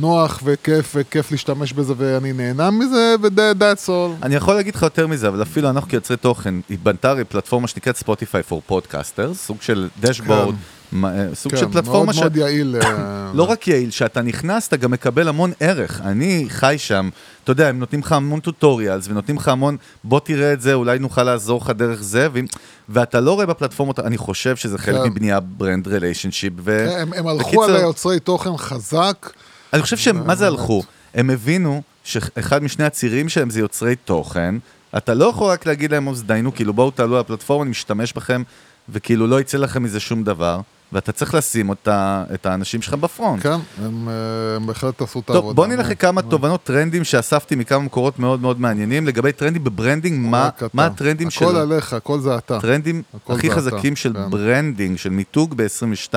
נוח 0.00 0.40
וכיף 0.44 0.92
וכיף 0.94 1.30
להשתמש 1.30 1.72
בזה 1.72 1.92
ואני 1.96 2.32
נהנה 2.32 2.70
מזה 2.70 3.14
ו- 3.22 3.38
that's 3.38 3.88
all. 3.88 4.22
אני 4.24 4.34
יכול 4.34 4.54
להגיד 4.54 4.74
לך 4.74 4.82
יותר 4.82 5.06
מזה, 5.06 5.28
אבל 5.28 5.42
אפילו 5.42 5.70
אנחנו 5.70 5.90
כיוצרי 5.90 6.16
תוכן, 6.16 6.54
התבנתה 6.70 7.10
הרי 7.10 7.24
פלטפורמה 7.24 7.68
שנקראת 7.68 7.96
Spotify 7.96 8.42
for 8.42 8.62
Podcasters, 8.66 9.46
סוג 9.46 9.62
של 9.62 9.88
dashboard, 10.00 10.54
מה- 10.92 11.18
אה, 11.18 11.34
סוג 11.34 11.56
של 11.56 11.66
כן, 11.66 11.72
פלטפורמה 11.72 12.04
מאוד 12.12 12.16
מאוד 12.20 12.36
יעיל. 12.36 12.76
אה, 12.82 13.30
לא 13.34 13.42
רק 13.42 13.68
יעיל, 13.68 13.90
שאתה 13.90 14.22
נכנס, 14.22 14.68
אתה 14.68 14.76
גם 14.76 14.90
מקבל 14.90 15.28
המון 15.28 15.52
ערך. 15.60 16.00
אני 16.04 16.46
חי 16.48 16.74
שם, 16.78 17.08
אתה 17.44 17.52
יודע, 17.52 17.68
הם 17.68 17.78
נותנים 17.78 18.00
לך 18.00 18.12
המון 18.12 18.40
tutorials, 18.40 19.08
ונותנים 19.08 19.36
לך 19.36 19.48
המון, 19.48 19.76
בוא 20.04 20.20
תראה 20.20 20.52
את 20.52 20.60
זה, 20.60 20.74
אולי 20.74 20.98
נוכל 20.98 21.22
לעזור 21.22 21.60
לך 21.60 21.70
דרך 21.70 22.02
זה, 22.02 22.28
ואם, 22.32 22.44
ואתה 22.88 23.20
לא 23.20 23.32
רואה 23.32 23.46
בפלטפורמות, 23.46 23.98
אני 24.00 24.18
חושב 24.18 24.56
שזה 24.56 24.78
חלק 24.78 24.96
כן. 25.02 25.08
מבנייה 25.08 25.40
brand 25.40 25.88
relationship, 25.88 26.52
ו... 26.58 26.86
כן, 26.90 26.98
הם, 27.00 27.12
הם 27.12 27.26
הלכו 27.26 27.48
בקיצור, 27.48 27.64
על 27.64 27.76
היוצרי 27.76 28.20
תוכן 28.20 28.56
חזק. 28.56 29.30
אני 29.72 29.82
חושב 29.82 29.96
שהם, 29.96 30.26
מה 30.26 30.34
זה. 30.34 30.46
הלכו? 30.46 30.82
הם 31.14 31.30
הבינו 31.30 31.82
שאחד 32.04 32.62
משני 32.62 32.84
הצירים 32.84 33.28
שלהם 33.28 33.50
זה 33.50 33.60
יוצרי 33.60 33.96
תוכן, 33.96 34.54
אתה 34.96 35.14
לא 35.14 35.24
יכול 35.24 35.50
רק 35.50 35.66
להגיד 35.66 35.90
להם, 35.90 36.08
אז 36.08 36.24
דיינו, 36.24 36.54
כאילו 36.54 36.72
בואו 36.72 36.90
תעלו 36.90 37.14
על 37.14 37.20
הפלטפורמה, 37.20 37.62
אני 37.62 37.70
משתמש 37.70 38.12
בכם, 38.12 38.42
וכאילו 38.88 39.26
לא 39.26 39.40
יצא 39.40 39.58
לכם 39.58 39.82
מזה 39.82 40.00
שום 40.00 40.24
דבר, 40.24 40.60
ואתה 40.92 41.12
צריך 41.12 41.34
לשים 41.34 41.68
אותה, 41.68 42.24
את 42.34 42.46
האנשים 42.46 42.82
שלך 42.82 42.94
ב 42.94 43.01
front. 43.01 43.42
כן, 43.42 43.50
הם, 43.84 44.08
אה, 44.08 44.56
הם 44.56 44.66
בהחלט 44.66 45.02
עשו 45.02 45.20
את 45.20 45.30
העבודה. 45.30 45.46
טוב, 45.46 45.56
בוא 45.56 45.66
נלך 45.66 45.88
לכמה 45.88 46.22
נו. 46.22 46.30
תובנות 46.30 46.64
טרנדים 46.64 47.04
שאספתי 47.04 47.54
מכמה 47.54 47.78
מקורות 47.78 48.18
מאוד 48.18 48.40
מאוד 48.40 48.60
מעניינים 48.60 49.06
לגבי 49.06 49.32
טרנדים 49.32 49.64
ב 49.64 49.70
branding, 49.70 50.26
מה. 50.30 50.48
מה 50.74 50.86
הטרנדים 50.86 51.30
של... 51.30 51.44
הכל 51.44 51.56
עליך, 51.56 51.92
הכל 51.92 52.20
זה 52.20 52.36
אתה. 52.36 52.60
טרנדים 52.60 53.02
הכי 53.28 53.50
חזקים 53.50 53.92
אתה, 53.92 54.00
של 54.00 54.12
כן. 54.12 54.30
branding, 54.30 54.98
של 54.98 55.10
מיתוג 55.10 55.54
ב-22, 55.56 56.14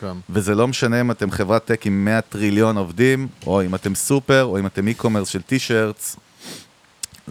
כן. 0.00 0.12
וזה 0.30 0.54
לא 0.54 0.68
משנה 0.68 1.00
אם 1.00 1.10
אתם 1.10 1.30
חברת 1.30 1.64
tech 1.64 1.86
עם 1.86 2.04
100 2.04 2.20
טריליון 2.20 2.76
עובדים, 2.76 3.28
או 3.46 3.62
אם 3.62 3.74
אתם 3.74 3.94
סופר, 3.94 4.44
או 4.44 4.58
אם 4.58 4.66
אתם 4.66 4.88
e-commerce 4.88 5.26
של 5.26 5.42
T-shirts, 5.42 6.16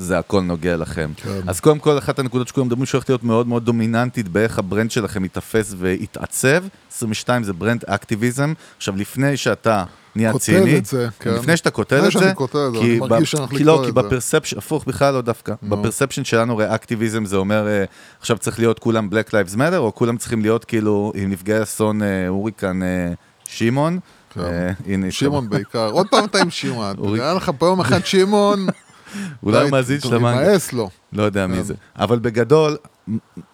זה 0.02 0.20
הכל 0.20 0.42
נוגע 0.42 0.78
לכם. 0.78 1.12
כן. 1.16 1.40
אז 1.48 1.60
קודם 1.60 1.80
כל, 1.80 1.98
אחת 1.98 2.20
הנקודות 2.20 2.48
שכולם 2.48 2.68
מדברים 2.68 2.86
שהולכת 2.86 3.10
להיות 3.10 3.24
מאוד 3.24 3.48
מאוד 3.48 3.66
דומיננטית 3.66 4.28
באיך 4.28 4.60
ה 4.60 4.65
brand 4.65 4.92
שלכם 4.92 5.26
יתאפס 5.26 5.74
ויתעצב. 5.78 6.64
22 6.92 7.44
זה 7.44 7.54
brand 7.54 7.84
activism. 7.88 8.54
עכשיו, 8.78 8.96
לפני 8.96 9.38
שאתה 9.38 9.84
נהיה 10.16 10.32
ציני, 10.32 10.44
כותב 10.44 10.78
את 10.78 10.86
זה, 10.86 11.08
כן. 11.20 11.34
לפני 11.34 11.58
שאתה 11.58 11.72
כותב 11.72 12.04
את 12.06 12.12
זה, 12.12 12.34
כותב 12.34 12.72
כי 12.82 13.00
ב- 13.00 13.56
כי 13.58 13.64
לא, 13.64 13.82
כי. 13.86 13.92
ב 13.92 13.97
perception, 13.97 14.58
הפוך 14.58 14.86
בכלל 14.88 15.14
לא 15.14 15.22
דווקא. 15.22 15.54
ב 15.64 15.69
perception 15.69 16.24
שלנו, 16.24 16.54
הרי 16.54 16.76
אקטיביזם 16.76 17.26
זה 17.26 17.36
אומר, 17.38 17.68
אה, 17.68 17.84
עכשיו 18.20 18.38
צריך 18.38 18.60
להיות 18.60 18.80
כולם 18.80 19.10
Black 19.12 19.30
Lives 19.30 19.56
Matter, 19.56 19.78
או 19.78 19.96
כולם 19.96 20.18
צריכים 20.18 20.42
להיות 20.42 20.66
כאילו 20.66 21.12
עם 21.16 21.30
נפגעי 21.30 21.64
אסון 21.64 22.02
אה, 22.02 22.28
הוריקן 22.28 22.84
אה, 22.84 23.14
שמעון. 23.46 24.00
כן. 24.34 24.72
הנה, 24.88 25.12
שמעון 25.12 25.50
בעיקר. 25.50 25.90
עוד 25.92 26.08
פעם 26.08 26.26
אתה 26.26 26.42
עם 26.42 26.50
שמעון. 26.50 26.96
היה 27.16 27.34
לך 27.34 27.52
פה 27.58 27.66
יום 27.66 27.80
אחד 27.80 28.06
שמעון. 28.06 28.68
אולי 29.44 29.58
הוא 29.58 29.66
די, 29.66 29.72
מאזין 29.72 30.00
של 30.00 30.16
המנגל. 30.16 30.42
מבאס 30.42 30.74
לו. 30.74 30.90
לא 31.14 31.24
יודע 31.24 31.48
מי 31.48 31.56
כן. 31.56 31.64
זה. 31.64 31.74
אבל 31.96 32.20
בגדול, 32.20 32.78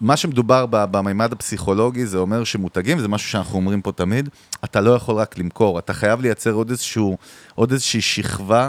מה 0.00 0.16
שמדובר 0.16 0.66
במימד 0.70 1.32
הפסיכולוגי, 1.32 2.06
זה 2.06 2.18
אומר 2.18 2.44
שמותגים, 2.44 2.98
זה 2.98 3.08
משהו 3.08 3.30
שאנחנו 3.30 3.56
אומרים 3.56 3.82
פה 3.82 3.92
תמיד, 3.92 4.28
אתה 4.64 4.80
לא 4.80 4.90
יכול 4.90 5.14
רק 5.14 5.38
למכור, 5.38 5.78
אתה 5.78 5.92
חייב 5.92 6.20
לייצר 6.20 6.52
עוד 6.52 6.70
איזשהו, 6.70 7.16
עוד 7.54 7.72
איזושהי 7.72 8.00
שכבה, 8.00 8.68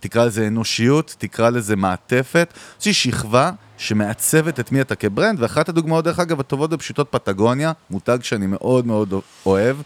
תקרא 0.00 0.24
לזה 0.24 0.46
אנושיות, 0.46 1.14
תקרא 1.18 1.50
לזה 1.50 1.76
מעטפת, 1.76 2.54
איזושהי 2.74 2.92
שכבה 2.92 3.50
שמעצבת 3.78 4.60
את 4.60 4.72
מי 4.72 4.80
אתה 4.80 4.94
כ 4.94 5.06
brand, 5.06 5.42
ואחת 5.42 5.68
הדוגמאות, 5.68 6.04
דרך 6.04 6.18
אגב, 6.18 6.40
הטובות 6.40 6.72
ופשוטות, 6.72 7.08
פטגוניה, 7.10 7.72
מותג 7.90 8.18
שאני 8.22 8.46
מאוד 8.46 8.86
מאוד 8.86 9.14
אוהב, 9.46 9.76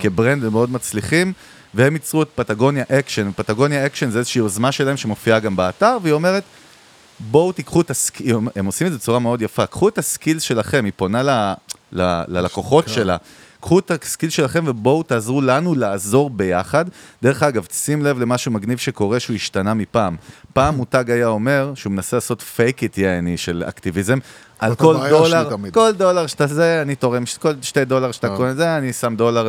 כ 0.00 0.13
brand 0.13 0.44
ומאוד 0.44 0.70
מצליחים. 0.70 1.32
והם 1.74 1.92
ייצרו 1.92 2.22
את 2.22 2.28
פטגוניה 2.34 2.84
אקשן, 2.88 3.30
פטגוניה 3.36 3.86
אקשן 3.86 4.10
זה 4.10 4.18
איזושהי 4.18 4.38
יוזמה 4.38 4.72
שלהם 4.72 4.96
שמופיעה 4.96 5.38
גם 5.38 5.56
באתר, 5.56 5.98
והיא 6.02 6.12
אומרת, 6.12 6.42
בואו 7.20 7.52
תיקחו 7.52 7.80
את 7.80 7.90
ה 7.90 7.97
skill, 7.97 8.36
הם 8.56 8.66
עושים 8.66 8.86
את 8.86 8.92
זה 8.92 8.98
בצורה 8.98 9.18
מאוד 9.18 9.42
יפה, 9.42 9.66
קחו 9.66 9.88
את 9.88 9.98
ה 9.98 10.05
skill 10.05 10.38
שלכם, 10.38 10.84
היא 10.84 10.92
פונה 10.96 11.22
ל, 11.22 11.30
ל, 11.92 12.22
ללקוחות 12.28 12.88
שלה. 12.88 13.16
קחו 13.62 13.78
את 13.78 13.90
ה 13.90 13.97
skill 13.97 14.30
שלכם 14.30 14.64
ובואו 14.66 15.02
תעזרו 15.02 15.40
לנו 15.40 15.74
לעזור 15.74 16.30
ביחד. 16.30 16.84
דרך 17.22 17.42
אגב, 17.42 17.66
שים 17.72 18.02
לב 18.04 18.18
למשהו 18.18 18.52
מגניב 18.52 18.78
שקורה 18.78 19.20
שהוא 19.20 19.36
השתנה 19.36 19.74
מפעם. 19.74 20.16
פעם 20.52 20.76
מותג 20.76 21.10
היה 21.10 21.26
אומר 21.26 21.72
שהוא 21.74 21.92
מנסה 21.92 22.16
לעשות 22.16 22.42
fake 22.42 22.82
it 22.82 22.98
יעני 22.98 23.36
של 23.36 23.64
אקטיביזם. 23.68 24.18
על 24.58 24.74
כל 24.74 24.96
דולר. 25.08 25.48
כל 25.72 25.92
דולר 25.92 26.26
שאתה 26.26 26.46
זה, 26.46 26.82
אני 26.82 26.94
תורם, 26.94 27.22
כל 27.38 27.52
שתי 27.62 27.84
דולר 27.84 28.12
שאתה 28.12 28.28
אה. 28.28 28.36
קונה 28.36 28.54
זה, 28.54 28.78
אני 28.78 28.92
שם 28.92 29.14
דולר 29.16 29.48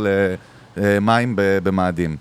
למים 0.77 1.33
במאדים. 1.37 2.17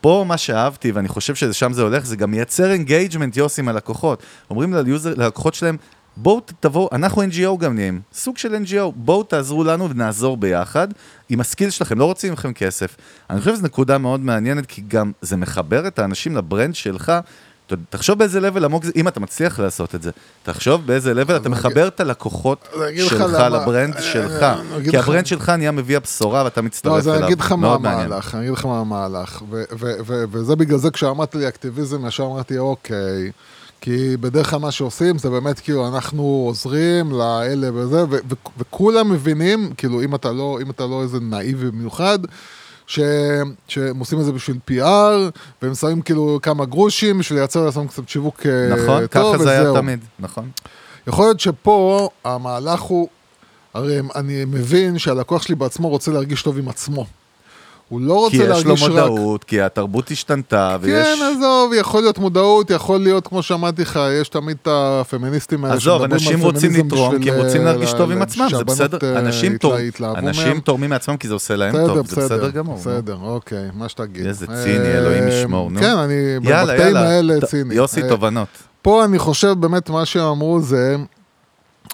פה 0.00 0.24
מה 0.28 0.36
שאהבתי, 0.36 0.92
ואני 0.92 1.08
חושב 1.08 1.34
ששם 1.34 1.72
זה 1.72 1.82
הולך, 1.82 2.06
זה 2.06 2.16
גם 2.16 2.30
מייצר 2.30 2.70
engagement, 2.70 3.36
יוסי, 3.36 3.60
עם 3.60 3.68
הלקוחות. 3.68 4.22
אומרים 4.50 4.74
ל 4.74 4.81
user, 4.81 5.14
ללקוחות 5.16 5.54
שלהם, 5.54 5.76
בואו 6.16 6.40
תבואו, 6.60 6.88
אנחנו 6.92 7.22
NGO 7.22 7.58
גם 7.58 7.74
נהיים, 7.74 8.00
סוג 8.12 8.38
של 8.38 8.54
NGO, 8.54 8.92
בואו 8.94 9.22
תעזרו 9.22 9.64
לנו 9.64 9.90
ונעזור 9.90 10.36
ביחד 10.36 10.88
עם 11.28 11.40
ה 11.40 11.45
skill 11.45 11.70
שלכם, 11.70 11.98
לא 11.98 12.04
רוצים 12.04 12.32
מכם 12.32 12.52
כסף. 12.52 12.96
אני 13.30 13.40
חושב 13.40 13.54
שזו 13.54 13.66
נקודה 13.66 13.98
מאוד 13.98 14.20
מעניינת, 14.20 14.66
כי 14.66 14.82
גם 14.88 15.12
זה 15.20 15.36
מחבר 15.36 15.86
את 15.86 15.98
האנשים 15.98 16.36
ל 16.36 16.42
brand 16.42 16.74
שלך. 16.74 17.12
תחשוב 17.90 18.18
באיזה 18.18 18.40
level 18.40 18.64
עמוק 18.64 18.84
זה, 18.84 18.92
אם 18.96 19.08
אתה 19.08 19.20
מצליח 19.20 19.60
לעשות 19.60 19.94
את 19.94 20.02
זה, 20.02 20.10
תחשוב 20.42 20.86
באיזה 20.86 21.14
level 21.14 21.36
אתה 21.36 21.48
מחבר 21.48 21.88
את 21.88 22.00
הלקוחות 22.00 22.68
שלך 23.08 23.20
ל 23.50 23.57
brand 23.57 23.94
אני- 23.94 24.02
שלך. 24.02 24.44
אגיד 24.76 24.90
כי 24.90 24.98
ה 24.98 25.03
brand 25.03 25.26
שלך 25.26 25.48
נהיה 25.48 25.70
מביא 25.70 25.96
הבשורה 25.96 26.44
ואתה 26.44 26.60
לא, 26.60 26.66
מצטרף 26.66 26.92
אז 26.94 27.08
אליו. 27.08 27.18
אני 27.18 27.26
אגיד 27.26 27.40
לך 27.40 27.52
מה 27.52 27.56
מאוד 27.58 27.80
מעניין. 27.80 28.06
המהלך, 28.06 28.34
אני 28.34 28.42
אגיד 28.42 28.52
לך 28.52 28.66
מה 28.66 28.80
המהלך. 28.80 29.42
וזה 30.32 30.56
בגלל 30.56 30.78
זה 30.78 30.90
כשאמרת 30.90 31.34
לי 31.34 31.48
אקטיביזם, 31.48 32.06
ישר 32.06 32.24
אמרתי, 32.24 32.58
אוקיי. 32.58 33.30
כי 33.80 34.16
בדרך 34.20 34.50
כלל 34.50 34.58
מה 34.58 34.70
שעושים 34.70 35.18
זה 35.18 35.30
באמת 35.30 35.60
כאילו 35.60 35.88
אנחנו 35.88 36.22
עוזרים 36.46 37.10
לאלה 37.12 37.68
וזה, 37.74 38.04
וכולם 38.58 39.10
מבינים, 39.12 39.72
כאילו 39.76 40.02
אם 40.02 40.14
אתה 40.14 40.32
לא, 40.32 40.58
אם 40.62 40.70
אתה 40.70 40.86
לא 40.86 41.02
איזה 41.02 41.18
נאיבי 41.20 41.70
במיוחד, 41.70 42.18
שהם 43.68 43.98
עושים 43.98 44.20
את 44.20 44.24
זה 44.24 44.32
בשביל 44.32 44.58
PR, 44.70 45.40
והם 45.62 45.74
שמים 45.74 46.02
כאילו 46.02 46.38
כמה 46.42 46.64
גרושים 46.64 47.18
בשביל 47.18 47.38
לייצר 47.38 47.64
לעצמם 47.64 47.86
קצת 47.86 48.08
שיווק 48.08 48.46
אה, 48.46 48.68
נכון, 48.68 49.06
טוב, 49.06 49.34
ככה 49.34 49.44
זה 49.44 49.50
היה 49.50 49.62
וזהו. 49.62 49.76
תמיד, 49.76 50.04
נכון. 50.18 50.50
יכול 51.06 51.24
להיות 51.24 51.40
שפה 51.40 52.08
המהלך 52.24 52.80
הוא, 52.80 53.08
הרי 53.74 54.00
אני 54.14 54.44
מבין 54.44 54.98
שהלקוח 54.98 55.42
שלי 55.42 55.54
בעצמו 55.54 55.88
רוצה 55.88 56.10
להרגיש 56.10 56.42
טוב 56.42 56.58
עם 56.58 56.68
עצמו. 56.68 57.06
הוא 57.92 58.00
לא 58.00 58.14
רוצה 58.14 58.30
כי 58.36 58.42
יש 58.42 58.48
להרגיש 58.48 58.66
לו 58.88 58.94
רק... 58.94 59.08
מודעות, 59.10 59.44
כי 59.44 59.60
התרבות 59.60 60.10
השתנתה, 60.10 60.76
ויש... 60.80 61.06
כן, 61.18 61.24
עזוב, 61.36 61.72
יכול 61.72 62.00
להיות 62.00 62.18
מודעות, 62.18 62.70
יכול 62.70 63.00
להיות, 63.00 63.26
כמו 63.26 63.42
שאמרתי 63.42 63.82
לך, 63.82 64.00
יש 64.20 64.28
תמיד 64.28 64.56
את 64.62 64.68
הפמיניסטים 64.70 65.64
האלה 65.64 65.76
עזוב, 65.76 66.02
אנשים 66.02 66.40
רוצים 66.40 66.72
לתרום, 66.74 67.22
כי 67.22 67.30
הם 67.30 67.44
רוצים 67.44 67.60
אה, 67.60 67.64
להרגיש 67.66 67.92
טוב 67.92 68.10
עם 68.10 68.22
עצמם, 68.22 68.48
זה 68.50 68.64
בסדר. 68.64 68.98
אה, 69.02 69.18
אנשים 69.18 69.58
תור- 69.58 69.76
אנשים. 70.00 70.60
תורמים 70.60 70.90
מעצמם 70.90 71.16
כי 71.16 71.28
זה 71.28 71.34
עושה 71.34 71.56
להם 71.56 71.74
בסדר, 71.74 71.86
טוב, 71.94 72.06
זה 72.06 72.16
בסדר 72.16 72.50
גמור. 72.50 72.76
בסדר, 72.76 73.18
אוקיי, 73.22 73.68
מה 73.74 73.88
שתגיד. 73.88 74.26
איזה 74.26 74.46
אה, 74.50 74.64
ציני, 74.64 74.88
אלוהים 74.98 75.28
ישמור, 75.28 75.70
נו. 75.70 75.80
כן, 75.80 75.96
אני, 75.96 76.14
יאללה, 76.42 76.76
יאללה. 76.76 77.46
ציני. 77.46 77.74
יוסי, 77.74 78.02
אה, 78.02 78.08
תובנות. 78.08 78.48
פה 78.82 79.04
אני 79.04 79.18
חושב 79.18 79.52
באמת 79.60 79.90
מה 79.90 80.04
שהם 80.04 80.22
אמרו 80.24 80.60
זה, 80.60 80.96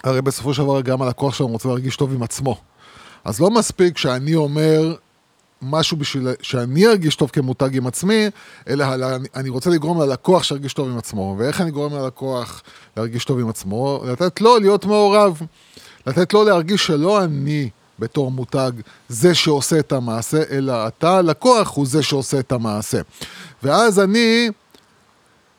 הרי 0.03 0.21
בסופו 0.21 0.53
של 0.53 0.63
דבר 0.63 0.81
גם 0.81 1.01
הלקוח 1.01 1.33
שלנו 1.33 1.49
רוצה 1.49 1.67
להרגיש 1.67 1.95
טוב 1.95 2.13
עם 2.13 2.23
עצמו. 2.23 2.57
אז 3.25 3.39
לא 3.39 3.51
מספיק 3.51 3.97
שאני 3.97 4.35
אומר 4.35 4.95
משהו 5.61 5.97
בשביל 5.97 6.27
שאני 6.41 6.87
ארגיש 6.87 7.15
טוב 7.15 7.29
כמותג 7.29 7.75
עם 7.75 7.87
עצמי, 7.87 8.29
אלא 8.69 8.85
אני 9.35 9.49
רוצה 9.49 9.69
לגרום 9.69 10.01
ללקוח 10.01 10.43
שירגיש 10.43 10.73
טוב 10.73 10.89
עם 10.89 10.97
עצמו. 10.97 11.35
ואיך 11.37 11.61
אני 11.61 11.71
גורם 11.71 11.93
ללקוח 11.93 12.61
להרגיש 12.97 13.25
טוב 13.25 13.39
עם 13.39 13.49
עצמו? 13.49 14.03
לתת 14.07 14.41
לו 14.41 14.59
להיות 14.59 14.85
מעורב. 14.85 15.41
לתת 16.07 16.33
לו 16.33 16.43
להרגיש 16.43 16.85
שלא 16.85 17.23
אני 17.23 17.69
בתור 17.99 18.31
מותג 18.31 18.71
זה 19.09 19.35
שעושה 19.35 19.79
את 19.79 19.91
המעשה, 19.91 20.43
אלא 20.49 20.87
אתה, 20.87 21.17
הלקוח, 21.17 21.75
הוא 21.75 21.85
זה 21.87 22.03
שעושה 22.03 22.39
את 22.39 22.51
המעשה. 22.51 23.01
ואז 23.63 23.99
אני 23.99 24.49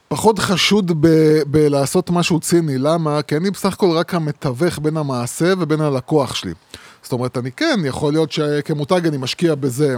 פחות 0.09 0.39
חשוד 0.39 0.93
ב- 1.01 1.43
בלעשות 1.47 2.11
משהו 2.11 2.41
ציני, 2.41 2.79
למה? 2.79 3.23
כי 3.23 3.37
אני 3.37 3.51
בסך 3.51 3.73
הכל 3.73 3.91
רק 3.91 4.15
המתווך 4.15 4.79
בין 4.79 4.97
המעשה 4.97 5.53
ובין 5.59 5.81
הלקוח 5.81 6.35
שלי. 6.35 6.53
זאת 7.03 7.13
אומרת, 7.13 7.39
אני 7.39 7.53
כן, 7.53 7.81
יכול 7.85 8.13
להיות 8.13 8.33
שכמותג 8.33 9.07
אני 9.07 9.17
משקיע 9.17 9.55
בזה 9.55 9.97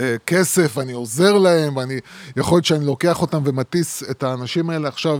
אה, 0.00 0.16
כסף, 0.26 0.78
אני 0.78 0.92
עוזר 0.92 1.38
להם, 1.38 1.76
ואני, 1.76 2.00
יכול 2.36 2.56
להיות 2.56 2.64
שאני 2.64 2.84
לוקח 2.84 3.22
אותם 3.22 3.42
ומטיס 3.44 4.02
את 4.10 4.22
האנשים 4.22 4.70
האלה 4.70 4.88
עכשיו 4.88 5.18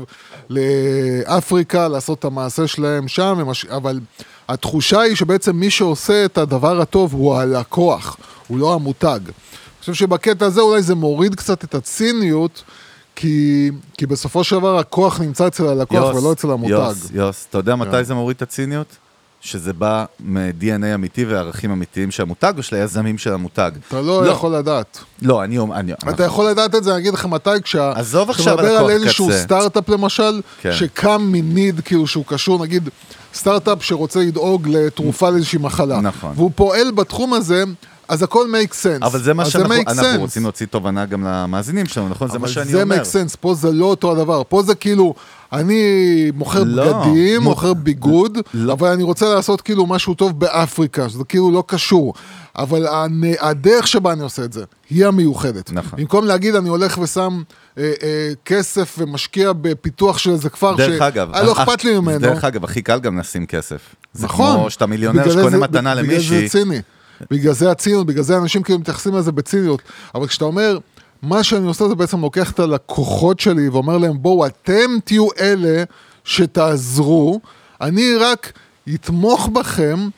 לאפריקה, 0.50 1.88
לעשות 1.88 2.18
את 2.18 2.24
המעשה 2.24 2.66
שלהם 2.66 3.08
שם. 3.08 3.38
אבל 3.70 4.00
התחושה 4.48 5.00
היא 5.00 5.14
שבעצם 5.14 5.56
מי 5.56 5.70
שעושה 5.70 6.24
את 6.24 6.38
הדבר 6.38 6.80
הטוב 6.80 7.12
הוא 7.12 7.36
הלקוח, 7.36 8.16
הוא 8.46 8.58
לא 8.58 8.74
המותג. 8.74 9.20
אני 9.24 9.80
חושב 9.80 9.94
שבקטע 9.94 10.46
הזה 10.46 10.60
אולי 10.60 10.82
זה 10.82 10.94
מוריד 10.94 11.34
קצת 11.34 11.64
את 11.64 11.74
הציניות, 11.74 12.62
כי, 13.16 13.70
כי 13.98 14.06
בסופו 14.06 14.44
של 14.44 14.56
דבר 14.56 14.78
הכוח 14.78 15.20
נמצא 15.20 15.46
אצל 15.46 15.66
הלקוח 15.66 16.14
ולא 16.14 16.32
אצל 16.32 16.50
המותג. 16.50 16.70
יוס, 16.70 17.10
יוס, 17.12 17.46
אתה 17.50 17.58
יודע 17.58 17.72
כן. 17.72 17.78
מתי 17.78 18.04
זה 18.04 18.14
מוריד 18.14 18.36
את 18.36 18.42
הציניות? 18.42 18.96
שזה 19.46 19.72
בא 19.72 20.04
מ-DNA 20.20 20.94
אמיתי 20.94 21.24
וערכים 21.24 21.70
אמיתיים 21.70 22.10
של 22.10 22.22
המותג 22.22 22.52
או 22.58 22.62
של 22.62 22.76
היזמים 22.76 23.18
של 23.18 23.32
המותג. 23.32 23.70
אתה 23.88 24.00
לא, 24.00 24.26
יכול 24.28 24.54
לדעת. 24.54 24.98
לא, 25.22 25.44
אני... 25.44 25.58
אני 25.74 25.92
אתה 26.08 26.24
יכול 26.24 26.50
לדעת 26.50 26.74
את 26.74 26.84
זה, 26.84 26.90
אני 26.90 26.98
אגיד 26.98 27.14
לך 27.14 27.26
מתי, 27.26 27.50
כשה... 27.62 27.92
עזוב 27.96 28.30
עכשיו 28.30 28.44
כשאתה 28.44 28.62
מדבר 28.62 28.76
על 28.76 28.90
הלקוח 28.90 29.04
איזשהו. 29.04 29.28
סטארט-אפ 29.32 29.88
למשל, 29.88 30.40
כן. 30.60 30.72
שקם 30.72 31.28
מניד 31.32 31.80
כאילו 31.80 32.06
שהוא 32.06 32.24
קשור, 32.26 32.64
נגיד, 32.64 32.88
סטארט-אפ 33.34 33.84
שרוצה 33.84 34.20
לדאוג 34.20 34.68
לתרופה 34.68 35.30
לאיזושהי 35.30 35.58
מחלה. 35.58 36.00
נכון. 36.00 36.32
והוא 36.36 36.50
פועל 36.54 36.90
בתחום 36.90 37.34
הזה, 37.34 37.64
אז 38.08 38.22
הכל 38.22 38.46
make 38.46 38.72
sense. 38.72 39.06
אבל 39.06 39.22
זה 39.22 39.34
מה 39.34 39.44
שאנחנו 39.44 39.74
אנחנו 39.74 40.02
sense. 40.02 40.18
רוצים 40.18 40.42
להוציא 40.42 40.66
תובנה 40.66 41.06
גם 41.06 41.24
למאזינים 41.24 41.86
שלנו, 41.86 42.08
נכון? 42.08 42.30
זה 42.30 42.38
מה 42.38 42.48
שאני 42.48 42.72
אבל 42.72 42.82
אומר. 42.82 43.04
זה 43.04 43.22
make 43.22 43.30
sense, 43.30 43.36
פה 43.40 43.54
זה 43.54 43.72
לא 43.72 43.84
אותו 43.84 44.12
הדבר, 44.12 44.42
פה 44.48 44.62
זה 44.62 44.74
כאילו, 44.74 45.14
אני 45.52 45.82
מוכר 46.34 46.62
לא, 46.66 46.92
בגדים, 46.92 47.42
מו- 47.42 47.50
מוכר 47.50 47.74
ביגוד, 47.74 48.38
לא. 48.54 48.72
אבל 48.72 48.88
אני 48.88 49.02
רוצה 49.02 49.34
לעשות 49.34 49.60
כאילו 49.60 49.86
משהו 49.86 50.14
טוב 50.14 50.40
באפריקה, 50.40 51.08
שזה 51.08 51.24
כאילו 51.24 51.50
לא 51.50 51.64
קשור. 51.66 52.14
אבל 52.56 52.86
הנ- 52.86 53.24
הדרך 53.40 53.86
שבה 53.86 54.12
אני 54.12 54.22
עושה 54.22 54.44
את 54.44 54.52
זה, 54.52 54.64
היא 54.90 55.06
המיוחדת. 55.06 55.72
נכון. 55.72 55.98
במקום 55.98 56.24
להגיד, 56.24 56.54
אני 56.54 56.68
הולך 56.68 56.98
ושם 56.98 57.42
אה, 57.78 57.92
אה, 58.02 58.30
כסף 58.44 58.94
ומשקיע 58.98 59.52
בפיתוח 59.52 60.18
של 60.18 60.30
איזה 60.30 60.50
כפר, 60.50 60.76
דרך 60.76 60.98
ש- 60.98 61.02
אגב, 61.02 61.34
אה, 61.34 61.42
לא 61.42 61.52
אך- 61.52 61.58
אכפת 61.58 61.84
לי 61.84 61.98
ממנו. 61.98 62.18
דרך 62.18 62.44
אגב, 62.44 62.64
הכי 62.64 62.82
קל 62.82 62.98
גם 62.98 63.18
לשים 63.18 63.46
כסף. 63.46 63.80
זה 64.12 64.24
נכון. 64.26 64.56
כמו 64.56 64.70
שאתה 64.70 64.86
מיליונר 64.86 65.20
בגלל 65.22 65.32
שקונה 65.32 65.50
זה- 65.50 65.58
מתנה 65.58 65.94
בגלל 65.94 66.04
למישהי. 66.12 66.40
זה 66.40 66.58
ציני. 66.58 66.80
בגלל 67.30 67.52
זה 67.52 67.70
הציניות, 67.70 68.06
בגלל 68.06 68.22
זה 68.22 68.36
אנשים 68.38 68.62
כאילו 68.62 68.78
מתייחסים 68.78 69.14
לזה 69.14 69.32
בציניות. 69.32 69.82
אבל 70.14 70.26
כשאתה 70.26 70.44
אומר, 70.44 70.78
מה 71.22 71.42
שאני 71.44 71.66
עושה 71.66 71.88
זה 71.88 71.94
בעצם 71.94 72.20
לוקח 72.20 72.50
את 72.50 72.60
הלקוחות 72.60 73.40
שלי 73.40 73.68
ואומר 73.68 73.98
להם, 73.98 74.22
בואו, 74.22 74.46
אתם 74.46 74.90
תהיו 75.04 75.28
אלה 75.40 75.84
שתעזרו, 76.24 77.40
אני 77.80 78.14
רק 78.14 78.52
אתמוך 78.94 79.48
בכם. 79.48 80.08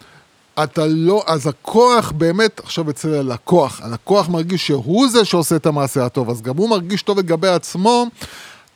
אתה 0.63 0.87
לא, 0.87 1.23
אז 1.27 1.47
הכוח 1.47 2.11
באמת, 2.11 2.61
עכשיו 2.65 2.91
אצל 2.91 3.15
הלקוח, 3.15 3.81
הלקוח 3.85 4.29
מרגיש 4.29 4.67
שהוא 4.67 5.09
זה 5.09 5.25
שעושה 5.25 5.57
את 5.57 5.67
המעשה 5.67 6.07
הטוב, 6.07 6.31
אז 6.31 6.43
גם 6.43 6.57
הוא 6.57 6.69
מרגיש 6.71 7.03
טוב 7.03 7.19
לגבי 7.19 7.49
עצמו. 7.49 8.07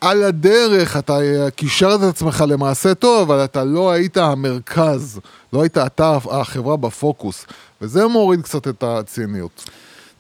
על 0.01 0.23
הדרך 0.23 0.97
אתה 0.97 1.19
קישרת 1.57 2.01
את 2.03 2.09
עצמך 2.09 2.45
למעשה 2.49 2.95
טוב, 2.95 3.31
אבל 3.31 3.45
אתה 3.45 3.65
לא 3.65 3.91
היית 3.91 4.17
המרכז, 4.17 5.21
לא 5.53 5.63
היית 5.63 5.79
אתה 5.79 6.19
החברה 6.31 6.77
בפוקוס, 6.77 7.47
וזה 7.83 8.07
מוריד 8.07 8.43
קצת 8.43 8.69
את 8.69 8.83
הציניות. 8.83 9.65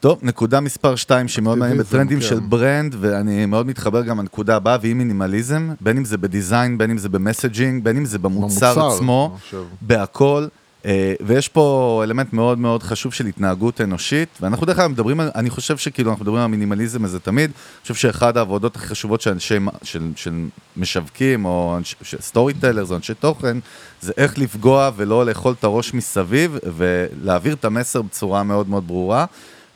טוב, 0.02 0.18
נקודה 0.22 0.60
מספר 0.60 0.96
2 0.96 1.28
שמאוד 1.28 1.58
מעניין 1.58 1.78
בטרנדים 1.78 2.20
כן. 2.20 2.26
של 2.26 2.40
brand, 2.40 2.94
ואני 3.00 3.46
מאוד 3.46 3.66
מתחבר 3.66 4.02
גם 4.02 4.18
לנקודה 4.18 4.56
הבאה, 4.56 4.76
והיא 4.80 4.94
מינימליזם, 4.94 5.70
בין 5.80 5.96
אם 5.96 6.04
זה 6.04 6.18
ב 6.18 6.26
design, 6.26 6.78
בין 6.78 6.90
אם 6.90 6.98
זה 6.98 7.08
ב 7.08 7.15
messaging, 7.15 7.84
בין 7.84 7.96
אם 7.96 8.04
זה 8.04 8.18
במוצר 8.18 8.74
במוצר, 8.74 8.94
עצמו. 8.94 9.36
בהכל. 9.80 10.46
אה, 10.86 11.14
ויש 11.26 11.48
פה 11.48 12.00
אלמנט 12.04 12.32
מאוד 12.32 12.58
מאוד 12.58 12.82
חשוב 12.82 13.12
של 13.12 13.26
התנהגות 13.26 13.80
אנושית, 13.80 14.28
ואנחנו 14.40 14.66
דרך 14.66 14.78
אגב 14.78 14.90
מדברים, 14.90 15.20
על- 15.20 15.30
אני 15.34 15.50
חושב 15.50 15.76
שכאילו 15.76 16.10
אנחנו 16.10 16.24
מדברים 16.24 16.42
על 16.42 16.48
מינימליזם 16.48 17.04
הזה 17.04 17.18
תמיד, 17.20 17.50
אני 17.50 17.82
חושב 17.82 17.94
שאחד 17.94 18.36
העבודות 18.36 18.76
הכי 18.76 18.86
חשובות 18.86 19.20
של 19.20 19.30
אנשי, 19.30 19.54
של, 19.82 20.10
של 20.16 20.32
משווקים, 20.76 21.44
או 21.44 21.78
אנש- 21.78 22.16
storytellers, 22.20 22.90
או 22.90 22.96
אנשי 22.96 23.14
תוכן, 23.14 23.56
זה 24.00 24.12
איך 24.16 24.38
לפגוע 24.38 24.90
ולא 24.96 25.26
לאכול 25.26 25.54
את 25.58 25.64
הראש 25.64 25.94
מסביב, 25.94 26.58
ולהעביר 26.76 27.54
את 27.54 27.64
המסר 27.64 28.02
בצורה 28.02 28.42
מאוד 28.42 28.68
מאוד 28.68 28.86
ברורה. 28.86 29.24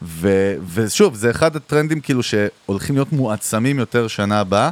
ו, 0.02 0.54
ושוב, 0.74 1.14
זה 1.14 1.30
אחד 1.30 1.56
הטרנדים 1.56 2.00
כאילו 2.00 2.22
שהולכים 2.22 2.94
להיות 2.94 3.12
מועצמים 3.12 3.78
יותר 3.78 4.08
שנה 4.08 4.40
הבאה. 4.40 4.70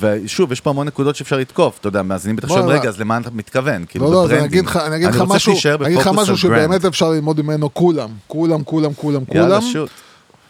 ושוב, 0.00 0.52
יש 0.52 0.60
פה 0.60 0.70
המון 0.70 0.86
נקודות 0.86 1.16
שאפשר 1.16 1.36
לתקוף, 1.36 1.78
אתה 1.78 1.88
יודע, 1.88 2.02
מאזינים 2.02 2.36
בטח 2.36 2.48
שואלים, 2.48 2.68
לא. 2.68 2.72
רגע, 2.72 2.88
אז 2.88 3.00
למה 3.00 3.18
אתה 3.18 3.30
מתכוון? 3.30 3.84
כאילו, 3.88 4.12
לא, 4.12 4.28
לא, 4.28 4.34
אני. 4.34 4.44
אגיד 4.44 4.66
לך, 4.66 4.76
אני 4.76 4.96
אגיד 4.96 5.08
לך 5.08 5.20
רוצה 5.20 5.34
משהו, 5.34 5.52
אני 5.80 5.86
אגיד 5.86 5.98
לך 5.98 6.10
משהו. 6.14 6.36
שבאמת 6.36 6.84
אפשר 6.84 7.10
ללמוד 7.10 7.42
ממנו 7.42 7.74
כולם, 7.74 8.08
כולם, 8.26 8.64
כולם, 8.64 8.94
כולם, 8.94 9.22
יאללה, 9.34 9.60
כולם, 9.60 9.72
shoot. 9.72 9.90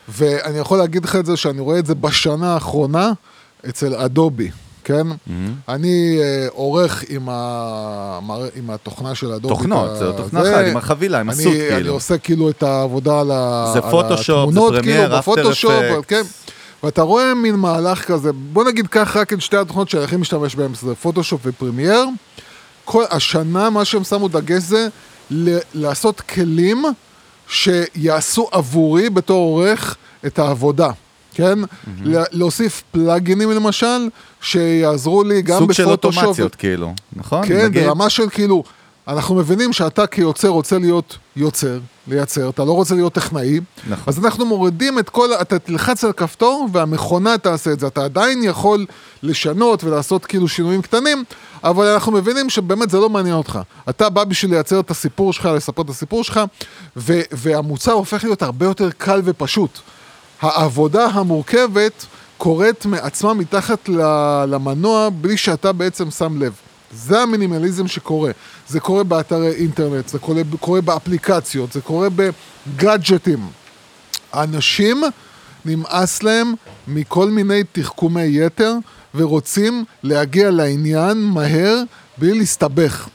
ואני 0.08 0.58
יכול 0.58 0.78
להגיד 0.78 1.04
לך 1.04 1.16
את 1.16 1.26
זה 1.26 1.36
שאני 1.36 1.60
רואה 1.60 1.78
את 1.78 1.86
זה 1.86 1.94
בשנה 1.94 2.54
האחרונה 2.54 3.12
אצל 3.68 3.94
אדובי. 3.94 4.50
כן? 4.84 5.06
אני 5.68 6.18
אה, 6.20 6.46
עורך 6.52 7.04
עם, 7.08 7.28
ה... 7.28 8.18
עם 8.56 8.70
התוכנה 8.70 9.14
של 9.14 9.32
אדובי. 9.32 9.54
תוכנות, 9.54 9.90
זה 9.98 10.12
תוכנה 10.12 10.40
אחת, 10.42 10.64
עם 10.70 10.76
החבילה, 10.76 11.20
עם 11.20 11.30
אני- 11.30 11.38
ה 11.40 11.42
suite, 11.42 11.52
אני 11.54 11.68
כאילו. 11.68 11.92
עושה 11.92 12.18
כאילו 12.18 12.50
את 12.50 12.62
העבודה 12.62 13.20
על, 13.20 13.30
ה... 13.30 13.70
זה 13.72 13.78
על 13.84 13.90
פוטושופ, 13.90 14.26
זה 14.26 14.32
התמונות, 14.42 14.74
פרמייר, 14.74 15.00
כאילו, 15.06 15.18
בפוטושופ. 15.18 15.72
כן. 16.08 16.22
ואתה 16.82 17.02
רואה 17.02 17.34
מין 17.34 17.54
מהלך 17.54 18.04
כזה, 18.04 18.30
בוא 18.32 18.64
נגיד 18.64 18.86
קח 18.86 19.16
רק 19.16 19.32
את 19.32 19.40
שתי 19.40 19.56
התוכנות 19.56 19.90
שאני 19.90 20.04
הכי 20.04 20.16
משתמש 20.16 20.54
בהן, 20.54 20.70
זה 20.82 20.94
פוטושופ 20.94 21.40
ופרמייר. 21.44 22.04
כל 22.84 23.04
השנה 23.10 23.70
מה 23.70 23.84
שהם 23.84 24.04
שמו 24.04 24.28
דגש 24.28 24.62
זה 24.62 24.88
ל- 25.30 25.58
לעשות 25.74 26.20
כלים 26.20 26.84
שיעשו 27.48 28.48
עבורי 28.52 29.10
בתור 29.10 29.36
עורך 29.58 29.96
את 30.26 30.38
העבודה, 30.38 30.88
כן? 31.34 31.58
לה- 32.04 32.24
להוסיף 32.32 32.82
פלאגינים 32.92 33.50
למשל, 33.50 34.08
שיעזרו 34.42 35.22
לי 35.24 35.42
גם 35.42 35.58
סוג 35.58 35.72
של. 35.72 35.88
אוטומציות, 35.88 36.54
כאילו, 36.54 36.92
נכון? 37.12 37.46
כן, 37.48 37.64
נגיד- 37.64 37.84
ברמה 37.84 38.10
של 38.10 38.28
כאילו, 38.30 38.64
אנחנו 39.08 39.34
מבינים 39.34 39.72
שאתה 39.72 40.06
כיוצר 40.06 40.48
רוצה 40.48 40.78
להיות 40.78 41.16
יוצר, 41.36 41.78
לייצר, 42.08 42.48
אתה 42.48 42.64
לא 42.64 42.72
רוצה 42.72 42.94
להיות 42.94 43.12
טכנאי, 43.12 43.60
נכון. 43.88 44.04
אז 44.06 44.24
אנחנו 44.24 44.46
מורידים 44.46 44.98
את 44.98 45.10
כל, 45.10 45.28
אתה 45.40 45.58
תלחץ 45.58 46.04
על 46.04 46.12
כפתור 46.12 46.68
והמכונה 46.72 47.38
תעשה 47.38 47.72
את 47.72 47.80
זה, 47.80 47.86
אתה 47.86 48.04
עדיין 48.04 48.42
יכול 48.42 48.86
לשנות 49.22 49.84
ולעשות 49.84 50.26
כאילו 50.26 50.48
שינויים 50.48 50.82
קטנים, 50.82 51.24
אבל 51.64 51.86
אנחנו 51.86 52.12
מבינים 52.12 52.50
שבאמת 52.50 52.90
זה 52.90 52.98
לא 52.98 53.08
מעניין 53.08 53.34
אותך. 53.34 53.58
אתה 53.88 54.08
בא 54.08 54.24
בשביל 54.24 54.50
לייצר 54.50 54.80
את 54.80 54.90
הסיפור 54.90 55.32
שלך, 55.32 55.46
לספר 55.46 55.82
את 55.82 55.90
הסיפור 55.90 56.24
שלך, 56.24 56.40
ו- 56.96 57.20
והמוצר 57.32 57.92
הופך 57.92 58.24
להיות 58.24 58.42
הרבה 58.42 58.66
יותר 58.66 58.90
קל 58.98 59.20
ופשוט. 59.24 59.78
העבודה 60.42 61.04
המורכבת 61.06 62.06
קורית 62.42 62.86
מעצמה 62.86 63.34
מתחת 63.34 63.88
למנוע 64.48 65.08
בלי 65.20 65.36
שאתה 65.36 65.72
בעצם 65.72 66.10
שם 66.10 66.42
לב. 66.42 66.52
זה 66.92 67.20
המינימליזם 67.20 67.88
שקורה. 67.88 68.30
זה 68.68 68.80
קורה 68.80 69.04
באתרי 69.04 69.54
אינטרנט, 69.54 70.08
זה 70.08 70.18
קורה, 70.18 70.42
קורה 70.60 70.80
באפליקציות, 70.80 71.72
זה 71.72 71.80
קורה 71.80 72.08
בגאדג'טים. 72.10 73.46
אנשים 74.34 75.02
נמאס 75.64 76.22
להם 76.22 76.54
מכל 76.88 77.30
מיני 77.30 77.62
תחכומי 77.72 78.44
יתר 78.44 78.74
ורוצים 79.14 79.84
להגיע 80.02 80.50
לעניין 80.50 81.18
מהר 81.18 81.82
בלי 82.18 82.38
להסתבך. 82.38 83.08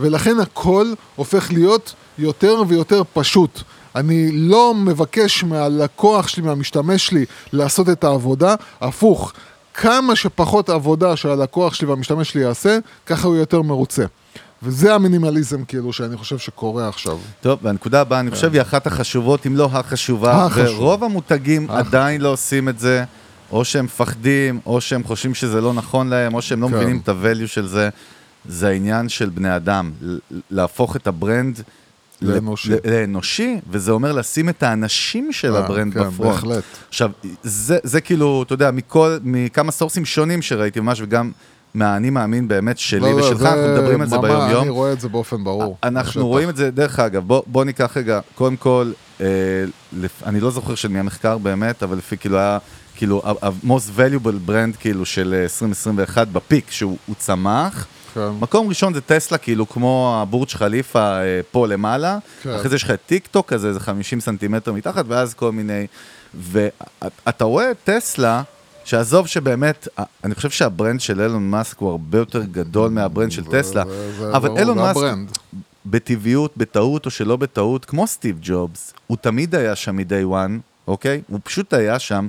ולכן 0.00 0.40
הכל 0.40 0.92
הופך 1.16 1.52
להיות 1.52 1.94
יותר 2.18 2.62
ויותר 2.68 3.02
פשוט. 3.12 3.62
אני 3.96 4.32
לא 4.32 4.74
מבקש 4.74 5.44
מהלקוח 5.44 6.28
שלי, 6.28 6.42
מהמשתמש 6.42 7.06
שלי, 7.06 7.24
לעשות 7.52 7.88
את 7.88 8.04
העבודה, 8.04 8.54
הפוך. 8.80 9.32
כמה 9.74 10.16
שפחות 10.16 10.70
עבודה 10.70 11.16
שהלקוח 11.16 11.74
שלי 11.74 11.88
והמשתמש 11.88 12.30
שלי 12.30 12.40
יעשה, 12.42 12.78
ככה 13.06 13.28
הוא 13.28 13.36
יותר 13.36 13.62
מרוצה. 13.62 14.04
וזה 14.62 14.94
המינימליזם 14.94 15.64
כאילו 15.64 15.92
שאני 15.92 16.16
חושב 16.16 16.38
שקורה 16.38 16.88
עכשיו. 16.88 17.18
טוב, 17.40 17.58
והנקודה 17.62 18.00
הבאה, 18.00 18.20
אני 18.20 18.30
חושב, 18.30 18.52
היא 18.52 18.62
אחת 18.62 18.86
החשובות, 18.86 19.46
אם 19.46 19.56
לא 19.56 19.68
החשובה, 19.72 20.32
כן. 20.32 20.38
החשובה. 20.38 20.82
ורוב 20.82 21.04
המותגים 21.04 21.70
עדיין 21.70 22.20
לא 22.20 22.28
עושים 22.28 22.68
את 22.68 22.78
זה, 22.78 23.04
או 23.50 23.64
שהם 23.64 23.84
מפחדים, 23.84 24.60
או 24.66 24.80
שהם 24.80 25.04
חושבים 25.04 25.34
שזה 25.34 25.60
לא 25.60 25.72
נכון 25.72 26.08
להם, 26.08 26.34
או 26.34 26.42
שהם 26.42 26.62
לא 26.62 26.68
כן. 26.68 26.74
מבינים 26.74 27.00
את 27.04 27.08
ה-value 27.08 27.46
של 27.46 27.66
זה. 27.66 27.88
זה 28.48 28.68
העניין 28.68 29.08
של 29.08 29.28
בני 29.28 29.56
אדם, 29.56 29.90
להפוך 30.50 30.96
את 30.96 31.06
ה 31.06 31.15
brand 31.15 31.62
לאנושי. 32.22 32.72
לאנושי, 32.84 33.60
וזה 33.70 33.92
אומר 33.92 34.12
לשים 34.12 34.48
את 34.48 34.62
האנשים 34.62 35.32
של 35.32 35.54
אה, 35.54 35.64
ה 35.64 35.69
brand 35.69 35.94
כן, 35.94 36.00
ב 36.00 36.05
front. 36.05 36.32
בהחלט. 36.34 36.64
עכשיו, 36.88 37.10
זה, 37.42 37.78
זה 37.82 38.00
כאילו, 38.00 38.42
אתה 38.42 38.54
יודע, 38.54 38.70
מכל, 38.70 39.18
מכמה 39.22 39.72
source 39.72 39.96
ים 39.96 40.04
שונים 40.04 40.42
שראיתי 40.42 40.80
ממש, 40.80 41.00
וגם 41.00 41.30
מהאני 41.74 42.10
מאמין 42.10 42.48
באמת 42.48 42.78
שלי 42.78 43.00
לא, 43.00 43.10
לא, 43.10 43.24
ושלך, 43.24 43.42
אנחנו 43.42 43.68
מדברים 43.74 44.00
על 44.00 44.08
זה 44.08 44.18
ביום-יום. 44.18 44.62
אני 44.62 44.70
רואה 44.70 44.92
את 44.92 45.00
זה 45.00 45.08
באופן 45.08 45.44
ברור. 45.44 45.76
אנחנו 45.82 46.08
בשטח. 46.08 46.20
רואים 46.20 46.48
את 46.48 46.56
זה, 46.56 46.70
דרך 46.70 46.98
אגב, 46.98 47.22
בוא, 47.26 47.42
בוא 47.46 47.64
ניקח 47.64 47.96
רגע, 47.96 48.20
קודם 48.34 48.56
כל, 48.56 48.92
אה, 49.20 49.26
לפ, 49.92 50.22
אני 50.26 50.40
לא 50.40 50.50
זוכר 50.50 50.74
של 50.74 50.88
מי 50.88 50.98
המחקר 50.98 51.38
באמת, 51.38 51.82
אבל 51.82 51.96
לפי 51.98 52.16
כאילו 52.16 52.38
היה, 52.38 52.58
כאילו, 52.96 53.22
ה-most 53.24 53.98
valuable 53.98 54.48
brand 54.48 54.76
כאילו 54.80 55.04
של 55.04 55.34
אה, 55.36 55.42
2021 55.42 56.28
ב 56.28 56.35
peak, 56.35 56.70
שהוא 56.70 56.96
הוא 57.06 57.16
צמח. 57.18 57.86
כן. 58.14 58.28
מקום 58.40 58.68
ראשון 58.68 58.94
זה 58.94 59.00
טסלה, 59.00 59.38
כאילו 59.38 59.68
כמו 59.68 60.18
הבורג' 60.22 60.48
ח'ליפה 60.48 61.18
אה, 61.20 61.40
פה 61.50 61.66
למעלה, 61.66 62.18
כן. 62.42 62.50
אחרי 62.50 62.68
זה 62.68 62.76
יש 62.76 62.82
לך 62.82 62.90
את 62.90 63.00
טיק 63.06 63.26
טוק 63.26 63.48
כזה, 63.48 63.68
איזה 63.68 63.80
50 63.80 64.20
סנטימטר 64.20 64.72
מתחת, 64.72 65.04
ואז 65.08 65.34
כל 65.34 65.52
מיני... 65.52 65.86
ואתה 66.34 67.44
רואה 67.44 67.70
טסלה, 67.84 68.42
שעזוב 68.84 69.26
שבאמת, 69.26 69.88
אה, 69.98 70.04
אני 70.24 70.34
חושב 70.34 70.50
שה 70.50 70.69
brand 70.69 71.00
של 71.00 71.20
אילון 71.20 71.50
מאסק 71.50 71.78
הוא 71.78 71.90
הרבה 71.90 72.18
יותר 72.18 72.42
גדול 72.42 72.90
מה 72.90 73.02
brand 73.02 73.32
של 73.32 73.44
טסלה, 73.44 73.82
אבל 74.32 74.58
אילון 74.58 74.78
מאסק. 74.78 75.00
בטבעיות, 75.86 76.56
בטעות 76.56 77.06
או 77.06 77.10
שלא 77.10 77.36
בטעות, 77.36 77.84
כמו 77.84 78.06
סטיב 78.06 78.38
ג'ובס, 78.42 78.94
הוא 79.06 79.16
תמיד 79.20 79.54
היה 79.54 79.76
שם 79.76 79.96
מ-day 79.96 80.32
one, 80.32 80.60
אוקיי? 80.86 81.22
הוא 81.28 81.40
פשוט 81.44 81.74
היה 81.74 81.98
שם, 81.98 82.26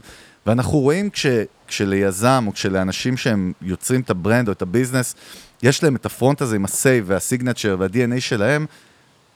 ואנחנו 0.47 0.79
רואים 0.79 1.10
כש, 1.10 1.25
כשליזמים 1.67 2.43
או 2.47 2.53
כשלאנשים 2.53 3.17
שהם 3.17 3.53
יוצרים 3.62 4.01
את 4.01 4.10
ה 4.09 4.16
brand 4.16 4.47
או 4.47 4.53
את 4.53 4.62
ה 4.62 4.67
business, 4.67 5.15
יש 5.63 5.84
להם 5.84 5.95
את 5.95 6.06
ה 6.05 6.12
front 6.12 6.41
הזה 6.41 6.56
עם 6.56 6.65
ה-face 6.65 7.03
וה-signature 7.06 7.75
וה-DNA 7.79 8.19
שלהם, 8.19 8.65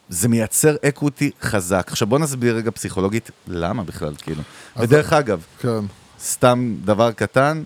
זה 0.09 0.27
מייצר 0.27 0.75
equity 0.87 1.31
חזק. 1.41 1.87
עכשיו 1.87 2.07
בוא 2.07 2.19
נסביר 2.19 2.55
רגע 2.55 2.71
פסיכולוגית 2.71 3.31
למה 3.47 3.83
בכלל, 3.83 4.13
כאילו. 4.17 4.41
ודרך 4.77 5.13
אגב, 5.13 5.45
כן. 5.59 5.79
סתם 6.19 6.75
דבר 6.85 7.11
קטן, 7.11 7.63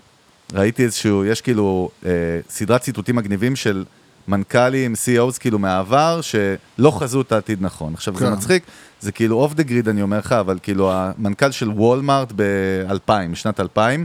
ראיתי 0.52 0.84
איזשהו, 0.84 1.24
יש 1.24 1.40
כאילו 1.40 1.90
אה, 2.06 2.10
סדרת 2.50 2.80
ציטוטים 2.80 3.16
מגניבים 3.16 3.56
של 3.56 3.84
מנכ"לים, 4.28 4.92
CEOs 4.92 5.38
כאילו 5.40 5.58
מהעבר, 5.58 6.20
שלא 6.20 6.90
חזו 6.90 7.20
את 7.20 7.32
העתיד 7.32 7.58
נכון. 7.62 7.94
עכשיו 7.94 8.14
זה 8.18 8.26
כן. 8.26 8.32
מצחיק, 8.32 8.62
זה 9.00 9.12
כאילו 9.12 9.36
off 9.36 9.54
the 9.54 9.62
grid 9.62 9.88
אני 9.88 10.02
אומר 10.02 10.18
לך, 10.18 10.32
אבל 10.32 10.58
כאילו 10.62 10.92
המנכ"ל 10.92 11.50
של 11.50 11.68
וולמארט 11.68 12.32
ב-2000, 12.36 13.12
בשנת 13.32 13.60
2000, 13.60 14.04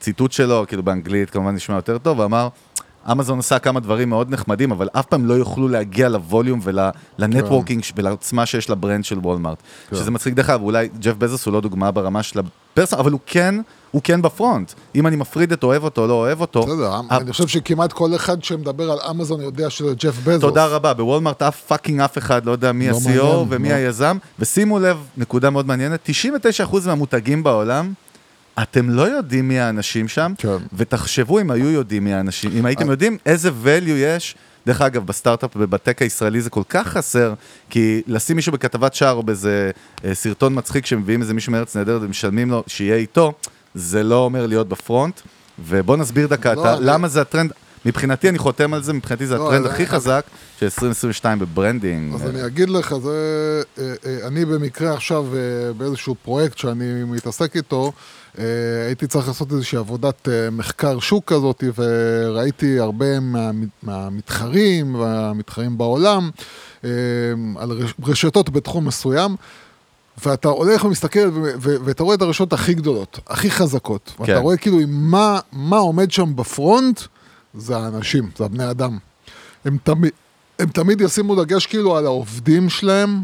ציטוט 0.00 0.32
שלו, 0.32 0.64
כאילו 0.68 0.82
באנגלית 0.82 1.30
כמובן 1.30 1.54
נשמע 1.54 1.76
יותר 1.76 1.98
טוב, 1.98 2.18
ואמר, 2.18 2.48
אמזון 3.12 3.38
עשה 3.38 3.58
כמה 3.58 3.80
דברים 3.80 4.08
מאוד 4.08 4.30
נחמדים, 4.30 4.70
אבל 4.70 4.88
אף 4.92 5.06
פעם 5.06 5.26
לא 5.26 5.34
יוכלו 5.34 5.68
להגיע 5.68 6.08
ל 6.08 6.15
volume 6.15 6.60
ול 6.62 6.82
networking 6.82 7.82
ולעוצמה 7.96 8.46
שיש 8.46 8.70
לברנד 8.70 9.04
של 9.04 9.18
וולמארט. 9.18 9.62
כן. 9.90 9.96
שזה 9.96 10.10
מצחיק 10.10 10.34
דרך 10.34 10.50
אגב, 10.50 10.62
אולי 10.62 10.88
ג'ף 11.00 11.14
בזוס 11.18 11.46
הוא 11.46 11.54
לא 11.54 11.60
דוגמה 11.60 11.90
ברמה 11.90 12.22
של 12.22 12.40
ה 12.72 12.75
person, 12.75 12.98
אבל 12.98 13.12
הוא 13.12 13.20
כן, 13.26 13.54
הוא 13.90 14.02
כן 14.04 14.22
בפרונט. 14.22 14.72
אם 14.94 15.06
אני 15.06 15.16
מפריד 15.16 15.52
את 15.52 15.62
אוהב 15.62 15.84
אותו 15.84 16.02
או 16.02 16.06
לא 16.06 16.12
אוהב 16.12 16.40
אותו, 16.40 16.62
בסדר, 16.62 17.00
אני 17.10 17.32
חושב 17.32 17.46
שכמעט 17.48 17.92
כל 17.92 18.14
אחד 18.14 18.44
שמדבר 18.44 18.90
על 18.90 18.98
אמזון 19.10 19.40
יודע 19.40 19.70
שזה 19.70 19.94
ג'ף 19.98 20.14
בזוס. 20.24 20.40
תודה 20.40 20.66
רבה, 20.66 20.94
בוולמארט 20.94 21.42
אף 21.42 21.60
fucking 21.60 22.00
אף 22.00 22.18
אחד 22.18 22.46
לא 22.46 22.52
יודע 22.52 22.72
מי 22.72 22.88
לא 22.88 22.96
ה-CEO 22.96 23.04
מעניין, 23.04 23.46
ומי 23.48 23.68
לא. 23.68 23.74
היזם, 23.74 24.18
ושימו 24.38 24.78
לב, 24.78 24.96
נקודה 25.16 25.50
מאוד 25.50 25.66
מעניינת, 25.66 26.10
99% 26.66 26.76
מהמותגים 26.86 27.42
בעולם, 27.42 27.92
אתם 28.62 28.90
לא 28.90 29.02
יודעים 29.02 29.48
מי 29.48 29.60
האנשים 29.60 30.08
שם, 30.08 30.32
כן. 30.38 30.56
ותחשבו 30.72 31.40
אם 31.40 31.50
היו 31.50 31.70
יודעים 31.70 32.04
מי 32.04 32.14
האנשים, 32.14 32.50
אם 32.58 32.66
הייתם 32.66 32.90
יודעים 32.90 33.18
איזה 33.26 33.50
value 33.64 33.90
יש, 33.90 34.34
דרך 34.66 34.80
אגב, 34.82 35.06
בסטארט-אפ 35.06 35.50
ובטק 35.56 36.02
הישראלי 36.02 36.40
זה 36.40 36.50
כל 36.50 36.62
כך 36.68 36.86
חסר, 36.88 37.34
כי 37.70 38.02
לשים 38.06 38.36
מישהו 38.36 38.52
בכתבת 38.52 38.94
שער 38.94 39.12
או 39.14 39.22
באיזה 39.22 39.70
אה, 40.04 40.14
סרטון 40.14 40.52
מצחיק 40.58 40.86
שמביאים 40.86 41.22
איזה 41.22 41.34
מישהו 41.34 41.52
מארץ 41.52 41.76
נהדרת 41.76 42.02
ומשלמים 42.04 42.50
לו 42.50 42.64
שיהיה 42.66 42.96
איתו, 42.96 43.32
זה 43.74 44.02
לא 44.02 44.24
אומר 44.24 44.46
להיות 44.46 44.68
בפרונט, 44.68 45.20
ובוא 45.58 45.96
נסביר 45.96 46.26
דקה, 46.26 46.54
לא, 46.54 46.60
אתה- 46.60 46.74
אני- 46.76 46.86
למה 46.86 47.08
זה 47.08 47.20
הטרנד, 47.20 47.52
מבחינתי 47.86 48.28
אני 48.28 48.38
חותם 48.38 48.74
על 48.74 48.82
זה, 48.82 48.92
מבחינתי 48.92 49.26
זה 49.26 49.36
לא, 49.38 49.48
הטרנד 49.48 49.64
אני- 49.66 49.74
הכי 49.74 49.86
חזק 49.86 50.24
של 50.60 50.64
2022 50.66 51.38
ב 51.38 51.46
branding. 51.46 52.14
אז 52.14 52.26
אני 52.26 52.46
אגיד 52.46 52.70
לך, 52.70 52.94
זה... 53.02 53.10
אה, 53.78 53.92
אה, 54.06 54.26
אני 54.26 54.44
במקרה 54.44 54.94
עכשיו 54.94 55.26
באיזשהו 55.76 56.14
פרויקט 56.22 56.58
שאני 56.58 57.04
מתעסק 57.04 57.56
איתו, 57.56 57.92
הייתי 58.86 59.06
צריך 59.06 59.28
לעשות 59.28 59.52
איזושהי 59.52 59.78
עבודת 59.78 60.28
אה, 60.28 60.50
מחקר 60.50 60.98
שוק 61.00 61.24
כזאת, 61.32 61.64
וראיתי 61.78 62.78
הרבה 62.78 63.20
מה- 63.20 63.50
מהמתחרים 63.82 64.94
והמתחרים 64.94 65.78
בעולם 65.78 66.30
אה, 66.84 66.90
על 67.58 67.70
רש- 67.70 67.94
רשתות 68.04 68.50
בתחום 68.50 68.84
מסוים. 68.86 69.36
ואתה 70.26 70.48
הולך 70.48 70.84
ומסתכל 70.84 71.18
ו- 71.32 71.52
ו- 71.60 71.76
ואתה 71.84 72.02
רואה 72.02 72.14
את 72.16 72.22
הרשתות 72.22 72.52
הכי 72.52 72.74
גדולות, 72.74 73.18
הכי 73.26 73.50
חזקות. 73.50 74.12
כן. 74.16 74.22
ואתה 74.22 74.38
רואה 74.38 74.56
כאילו 74.56 74.78
מה, 74.88 75.38
מה 75.52 75.76
עומד 75.76 76.10
שם 76.10 76.36
בפרונט, 76.36 77.00
זה 77.54 77.76
האנשים, 77.76 78.30
זה 78.38 78.44
הבני 78.44 78.70
אדם. 78.70 78.98
הם 79.64 79.76
תמיד, 79.84 80.10
הם 80.58 80.68
תמיד 80.68 81.00
ישימו 81.00 81.44
דגש 81.44 81.66
כאילו 81.66 81.96
על 81.96 82.06
העובדים 82.06 82.68
שלהם 82.70 83.22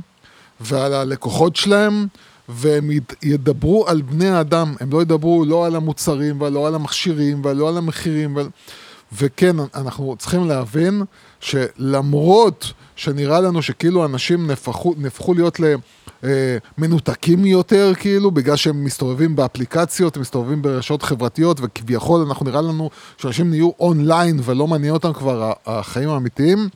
ועל 0.60 0.92
הלקוחות 0.94 1.56
שלהם, 1.56 2.06
והם 2.48 2.90
ידברו 3.22 3.88
על 3.88 4.02
בני 4.02 4.28
האדם, 4.28 4.74
הם 4.80 4.90
לא 4.92 5.02
ידברו 5.02 5.44
לא 5.44 5.66
על 5.66 5.76
המוצרים 5.76 6.40
ולא 6.40 6.66
על 6.66 6.74
המכשירים 6.74 7.44
ולא 7.44 7.68
על 7.68 7.76
המחירים. 7.76 8.36
ו... 8.36 8.40
וכן, 9.12 9.56
אנחנו 9.74 10.16
צריכים 10.18 10.48
להבין 10.48 11.02
שלמרות 11.40 12.72
שנראה 12.96 13.40
לנו 13.40 13.62
שכאילו 13.62 14.04
אנשים 14.04 14.50
נפחו, 14.50 14.94
נהפכו 14.98 15.34
להיות 15.34 15.60
אה, 16.24 16.56
מנותקים 16.78 17.46
יותר, 17.46 17.92
כאילו, 17.98 18.30
בגלל 18.30 18.56
שהם 18.56 18.84
מסתובבים 18.84 19.36
באפליקציות, 19.36 20.16
הם 20.16 20.22
מסתובבים 20.22 20.62
ברשתות 20.62 21.02
חברתיות, 21.02 21.58
וכביכול 21.62 22.20
אנחנו 22.20 22.46
נראה 22.46 22.60
לנו 22.60 22.90
שאנשים 23.18 23.50
נהיו 23.50 23.70
אונליין 23.80 24.40
ולא 24.44 24.66
מעניין 24.66 24.92
אותם 24.92 25.12
כבר 25.12 25.52
החיים 25.66 26.08
האמיתיים. 26.08 26.68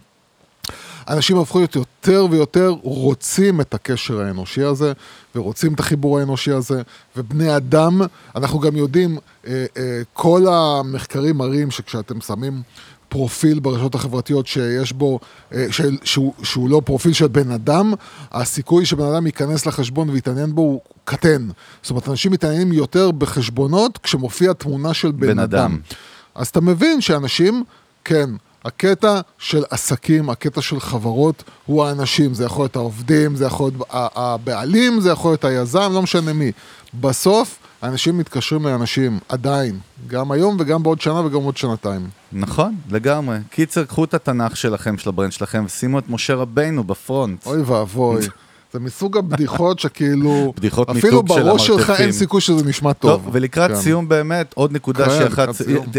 אנשים 1.09 1.39
הפכו 1.39 1.59
להיות 1.59 1.77
יותר 2.01 2.27
ויותר 2.31 2.69
רוצים 2.83 3.61
את 3.61 3.75
הקשר 3.75 4.21
האנושי 4.21 4.63
הזה, 4.63 4.93
ורוצים 5.35 5.75
את 5.75 5.81
החיבור 5.81 6.19
האנושי 6.19 6.53
הזה, 6.53 6.83
ובני 7.17 7.57
אדם, 7.57 8.01
אנחנו 8.37 8.61
גם 8.61 8.77
יודעים, 8.77 9.19
אה, 9.47 9.67
אה, 9.77 10.03
כל 10.13 10.47
המחקרים 10.51 11.37
מראים 11.37 11.71
שכשאתם 11.71 12.21
שמים 12.21 12.63
פרופיל 13.09 13.61
ברשתות 13.61 13.95
החברתיות 13.95 14.47
שיש 14.47 14.93
בו, 14.93 15.21
אה, 15.55 15.67
של, 15.71 15.97
שהוא, 16.05 16.35
שהוא 16.43 16.71
לא 16.71 16.83
פרופיל 16.85 17.13
של 17.13 17.27
בן 17.27 17.51
אדם, 17.51 17.95
הסיכוי 18.33 18.87
שבן 18.87 19.05
אדם 19.05 19.27
ייכנס 19.27 19.67
לחשבון 19.67 20.11
ויתעניין 20.11 20.55
בו 20.55 20.63
הוא 20.63 20.81
קטן. 21.05 21.49
זאת 21.83 21.91
אומרת, 21.91 22.09
אנשים 22.09 22.33
מתעניינים 22.33 22.73
יותר 22.73 23.11
בחשבונות 23.11 23.99
כשמופיע 23.99 24.53
תמונה 24.53 24.95
של 24.95 25.11
בן, 25.11 25.27
בן 25.27 25.39
אדם. 25.39 25.59
אדם. 25.59 25.79
אז 26.35 26.49
אתה 26.49 26.61
מבין 26.61 27.01
שאנשים, 27.01 27.65
כן, 28.05 28.31
הקטע 28.65 29.21
של 29.39 29.65
עסקים, 29.71 30.31
הקטע 30.31 30.63
של 30.63 30.81
חברות, 30.81 31.43
הוא 31.67 31.85
האנשים. 31.85 32.35
זה 32.35 32.45
יכול 32.45 32.63
להיות 32.63 32.77
העובדים, 32.77 33.37
זה 33.37 33.45
יכול 33.45 33.71
להיות 33.71 33.87
הבעלים, 33.91 35.01
זה 35.01 35.11
יכול 35.11 35.31
להיות 35.31 35.45
היזם, 35.45 35.91
לא 35.93 36.03
משנה 36.03 36.33
מי. 36.33 36.53
בסוף, 37.01 37.59
אנשים 37.83 38.19
מתקשרים 38.19 38.67
לאנשים, 38.67 39.19
עדיין. 39.29 39.79
גם 40.07 40.33
היום 40.33 40.57
וגם 40.61 40.83
בעוד 40.83 41.01
שנה 41.01 41.21
וגם 41.27 41.41
בעוד 41.41 41.57
שנתיים. 41.57 42.09
נכון, 42.33 42.77
לגמרי. 42.91 43.39
קיצר, 43.51 43.85
קחו 43.85 44.05
את 44.05 44.15
התנ"ך 44.15 44.57
שלכם, 44.57 44.99
של 44.99 45.09
הברנד 45.09 45.33
שלכם, 45.33 45.65
ושימו 45.67 45.99
את 45.99 46.05
משה 46.09 46.35
רבינו 46.35 46.85
בפרונט. 46.85 47.47
אוי 47.47 47.63
ואבוי. 47.63 48.23
זה 48.73 48.81
מסוג 48.81 49.17
הבדיחות 49.17 49.79
שכאילו, 49.79 50.31
בדיחות 50.57 50.91
אפילו 50.91 51.23
מיתוג 51.23 51.39
של 51.39 51.43
בראש 51.45 51.67
שלך 51.67 51.85
המרתפים. 51.89 52.05
אין 52.05 52.13
סיכוי 52.13 52.41
שזה 52.41 52.65
נשמע 52.65 52.93
טוב. 52.93 53.11
טוב, 53.11 53.31
ולקראת 53.33 53.71
כן. 53.71 53.77
סיום 53.77 54.09
באמת, 54.09 54.53
עוד 54.55 54.73
נקודה 54.73 55.05
כן, 55.05 55.11
שאחת. 55.11 55.49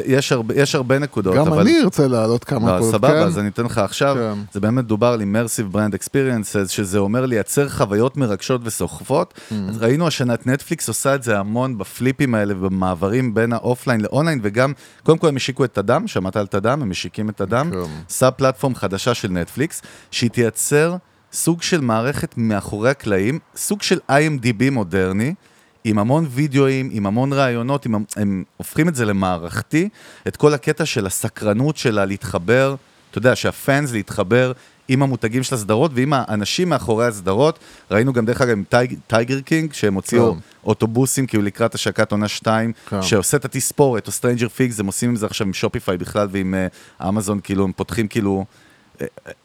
יש 0.06 0.32
הרבה- 0.32 0.54
יש 0.56 0.76
הרבה 0.76 1.00
נקודות, 1.00 1.36
גם 1.36 1.48
אבל... 1.48 1.62
אני 1.62 1.82
ארצה 1.84 2.08
להעלות 2.08 2.44
כמה 2.44 2.68
לא, 2.72 2.76
נקודות, 2.76 2.92
סבבה, 2.94 3.10
כן? 3.10 3.28
אז 3.28 3.40
אני 3.40 3.48
אתן 3.48 3.66
לך 3.66 3.78
עכשיו, 3.78 4.16
כן. 4.16 4.40
זה 4.54 4.60
באמת 4.60 4.86
דובר 4.86 5.08
על 5.08 5.22
immersive 5.22 5.76
brand 5.76 5.96
experiences, 5.96 6.68
שזה 6.68 6.98
אומר 6.98 7.26
לייצר 7.26 7.70
חוויות 7.70 8.18
מרגשות 8.18 8.62
וסוחפות. 8.64 9.34
Mm-hmm. 9.34 9.54
ראינו 9.80 10.08
השנה 10.08 10.34
את 10.34 10.48
נטפליקס 10.48 10.88
עושה 10.88 11.16
את 11.16 11.24
זה 11.24 11.40
המון 11.40 11.78
ב 11.78 11.86
flipים 11.86 12.36
האלה, 12.36 12.54
במעברים 12.54 13.34
בין 13.34 13.54
האופליין 13.54 14.02
לאונליין, 14.02 14.40
וגם, 14.44 14.74
קודם 15.04 15.18
כל 15.18 15.28
הם 15.28 15.36
השיקו 15.36 15.64
את 15.66 15.74
תודום, 15.74 16.08
שמעת 16.08 16.36
על 16.36 16.48
תודום, 16.48 16.82
הם 16.82 16.90
משיקים 16.90 17.30
את 17.30 17.38
תודום, 17.38 17.70
כן. 17.72 17.78
sub 18.10 18.34
platform 18.34 18.76
חדשה 18.76 19.14
של 19.14 19.32
נטפליקס, 19.32 19.82
שהיא 20.12 20.30
תייצר 20.30 20.96
סוג 21.34 21.62
של 21.62 21.82
מערכת 21.82 22.34
מאחורי 22.38 22.90
הקלעים, 22.90 23.40
סוג 23.56 23.82
של 23.82 24.00
IMDB 24.10 24.72
מודרני. 24.72 25.34
עם 25.84 26.00
המון 26.00 26.28
וידאוים, 26.30 26.90
עם 26.92 27.06
המון 27.06 27.34
רעיונות, 27.34 27.86
עם, 27.86 28.04
הם 28.16 28.44
הופכים 28.58 28.88
את 28.90 28.96
זה 28.96 29.06
למערכתי, 29.06 29.90
את 30.28 30.38
כל 30.38 30.54
הקטע 30.54 30.86
של 30.86 31.06
הסקרנות 31.06 31.78
שלה 31.78 32.06
להתחבר, 32.06 32.76
אתה 33.12 33.18
יודע, 33.18 33.36
שה 33.36 33.60
fans 33.60 33.92
להתחבר 33.92 34.52
עם 34.88 35.04
המותגים 35.04 35.44
של 35.44 35.56
הסדרות 35.56 35.92
ועם 35.96 36.14
האנשים 36.14 36.70
מאחורי 36.70 37.06
הסדרות. 37.06 37.60
ראינו 37.92 38.14
גם 38.14 38.26
דרך 38.26 38.42
אגב 38.42 38.52
עם 38.52 38.64
טייג, 38.70 38.96
Tiger 39.08 39.42
King, 39.42 39.74
שהם 39.74 39.94
הוציאו 39.94 40.34
כן. 40.34 40.40
אוטובוסים 40.64 41.28
כאילו 41.28 41.44
לקראת 41.44 41.76
השקת 41.76 42.12
עונה 42.12 42.28
2, 42.28 42.72
כן. 42.90 43.02
שעושה 43.02 43.38
את 43.38 43.46
התספורת, 43.46 44.08
או 44.08 44.12
Stranger 44.12 44.50
Things, 44.50 44.80
הם 44.80 44.86
עושים 44.86 45.10
עם 45.10 45.16
זה 45.16 45.26
עכשיו 45.26 45.48
עם 45.48 45.54
שופיפיי 45.54 45.98
בכלל 45.98 46.28
ועם 46.32 46.56
אה, 46.56 47.08
אמזון, 47.10 47.40
כאילו 47.44 47.64
הם 47.64 47.72
פותחים 47.72 48.08
כאילו 48.08 48.46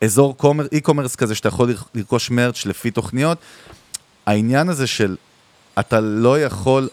אזור 0.00 0.36
e-commerce 0.72 1.16
כזה 1.16 1.34
שאתה 1.34 1.48
יכול 1.48 1.74
לרכוש 1.94 2.30
merch 2.30 2.66
לפי 2.66 2.90
תוכניות. 2.90 3.38
העניין 4.26 4.68
הזה 4.68 4.86
של 4.86 5.16
אתה 5.78 6.00
לא 6.00 6.40
יכול 6.40 6.88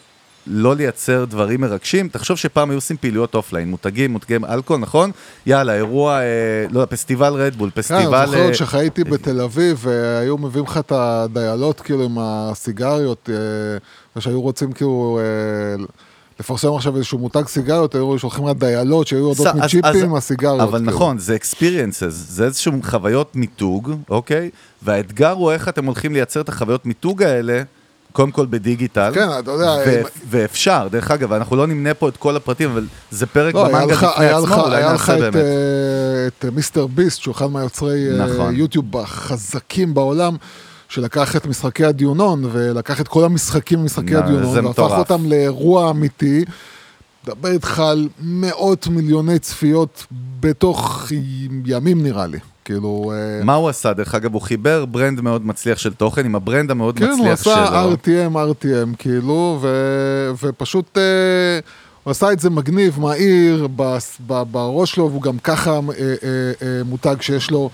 לא 0.47 0.75
לייצר 0.75 1.25
דברים 1.25 1.61
מרגשים, 1.61 2.09
תחשוב 2.09 2.37
שפעם 2.37 2.69
היו 2.69 2.77
עושים 2.77 2.97
פעילויות 2.97 3.35
אופליין, 3.35 3.69
מותגים, 3.69 4.11
מותגים 4.11 4.45
אלכוהול, 4.45 4.81
נכון? 4.81 5.11
יאללה, 5.45 5.75
אירוע, 5.75 6.19
אה, 6.19 6.65
לא 6.71 6.79
יודע, 6.79 6.91
פסטיבל 6.91 7.33
רדבול, 7.33 7.69
כן, 7.69 7.81
פסטיבל... 7.81 8.15
אני 8.15 8.25
זוכר 8.25 8.39
אה, 8.39 8.43
עוד 8.43 8.53
שחייתי 8.53 9.03
בתל 9.03 9.41
אביב, 9.41 9.79
והיו 9.81 10.37
מביאים 10.37 10.65
לך 10.65 10.77
את 10.77 10.91
הדיילות, 10.95 11.81
כאילו, 11.81 12.03
עם 12.03 12.17
הסיגריות, 12.19 13.29
אה, 13.33 13.35
ושהיו 14.15 14.41
רוצים 14.41 14.71
כאילו 14.71 15.19
אה, 15.21 15.85
לפרסם 16.39 16.73
עכשיו 16.75 16.95
איזשהו 16.97 17.17
מותג 17.17 17.47
סיגריות, 17.47 17.95
היו 17.95 18.19
שולחים 18.19 18.47
לך 18.47 18.53
דיילות 18.57 19.07
שהיו 19.07 19.31
אז- 19.31 19.41
מצ'יפים 19.55 20.03
עם 20.05 20.15
הסיגריות. 20.15 20.61
אבל 20.61 20.79
כאילו. 20.79 20.91
נכון, 20.91 21.17
זה 21.19 21.35
experiences, 21.41 22.09
זה 22.09 22.45
איזשהו 22.45 22.71
חוויות 22.83 23.35
מיתוג, 23.35 23.91
אוקיי? 24.09 24.49
והאתגר 24.81 25.31
הוא 25.31 25.51
איך 25.51 25.67
אתם 25.69 25.85
הולכים 25.85 26.13
לייצר 26.13 26.41
את 26.41 26.49
החוויות 26.49 26.85
מיתוג 26.85 27.23
האלה, 27.23 27.61
קודם 28.11 28.31
כל 28.31 28.45
בדיגיטל. 28.49 29.11
כן, 29.13 29.27
אתה 29.39 29.51
יודע, 29.51 29.71
ו- 29.85 29.99
אם- 29.99 30.05
ואפשר, 30.29 30.87
דרך 30.91 31.11
אגב, 31.11 31.33
אנחנו 31.33 31.55
לא 31.55 31.67
נמנה 31.67 31.93
פה 31.93 32.09
את 32.09 32.17
כל 32.17 32.35
הפרטים, 32.35 32.69
אבל 32.71 32.85
זה 33.11 33.25
פרק 33.25 33.53
לא, 33.55 33.65
היה 33.65 33.75
במנגה 33.77 33.93
לך, 33.93 34.03
בפני 34.03 34.25
היה 34.25 34.37
עצמו, 34.37 34.45
לך, 34.47 34.59
אולי 34.59 34.75
היה 34.77 34.93
לך 34.93 35.09
נעשה 35.09 35.19
באמת. 35.21 35.35
אה, 35.35 35.41
את 36.27 36.45
מיסטר 36.45 36.87
ביסט, 36.87 37.21
שהוא 37.21 37.31
אחד 37.35 37.45
מהיוצרי 37.51 38.07
אה, 38.11 38.25
נכון. 38.25 38.55
יוטיוב 38.55 38.97
החזקים 38.97 39.93
בעולם, 39.93 40.35
שלקח 40.93 41.35
את 41.35 41.45
משחקי 41.45 41.85
הדיונון, 41.85 42.45
ולקח 42.51 43.01
את 43.01 43.07
כל 43.07 43.25
המשחקים 43.25 43.79
ממשחקי 43.79 44.15
הדיונון, 44.15 44.55
והפך 44.55 44.69
מטורף. 44.69 44.99
אותם 44.99 45.25
לאירוע 45.25 45.89
אמיתי. 45.89 46.45
מדבר 47.27 47.49
איתך 47.49 47.79
על 47.79 48.09
מאות 48.21 48.87
מיליוני 48.87 49.39
צפיות 49.39 50.05
בתוך 50.39 51.11
ימים 51.65 52.03
נראה 52.03 52.27
לי. 52.27 52.39
כאילו... 52.65 53.13
אה, 53.15 53.43
מה 53.43 53.53
הוא 53.53 53.69
עשה? 53.69 53.93
דרך 53.93 54.15
אגב, 54.15 54.33
הוא 54.33 54.41
חיבר 54.41 54.85
ברנד 54.85 55.21
מאוד 55.21 55.45
מצליח 55.45 55.77
של 55.77 55.93
תוכן 55.93 56.25
עם 56.25 56.35
הברנד 56.35 56.71
המאוד 56.71 56.99
כן, 56.99 57.05
הוא 57.05 57.17
מצליח 57.17 57.43
שלו. 57.43 57.53
עשה 57.53 57.85
RTM, 57.93 58.35
RTM, 58.35 58.95
כאילו, 58.97 59.57
ו... 59.61 59.67
ופשוט 60.41 60.97
אה, 60.97 61.03
הוא 62.03 62.11
עשה 62.11 62.31
את 62.31 62.39
זה 62.39 62.49
מגניב, 62.49 62.99
מהיר, 62.99 63.67
בראש 64.27 64.91
שלו, 64.91 65.09
והוא 65.09 65.21
גם 65.21 65.37
ככה 65.37 65.71
אה, 65.71 65.79
אה, 65.99 66.13
אה, 66.61 66.83
מותג 66.85 67.15
שיש 67.21 67.51
לו 67.51 67.69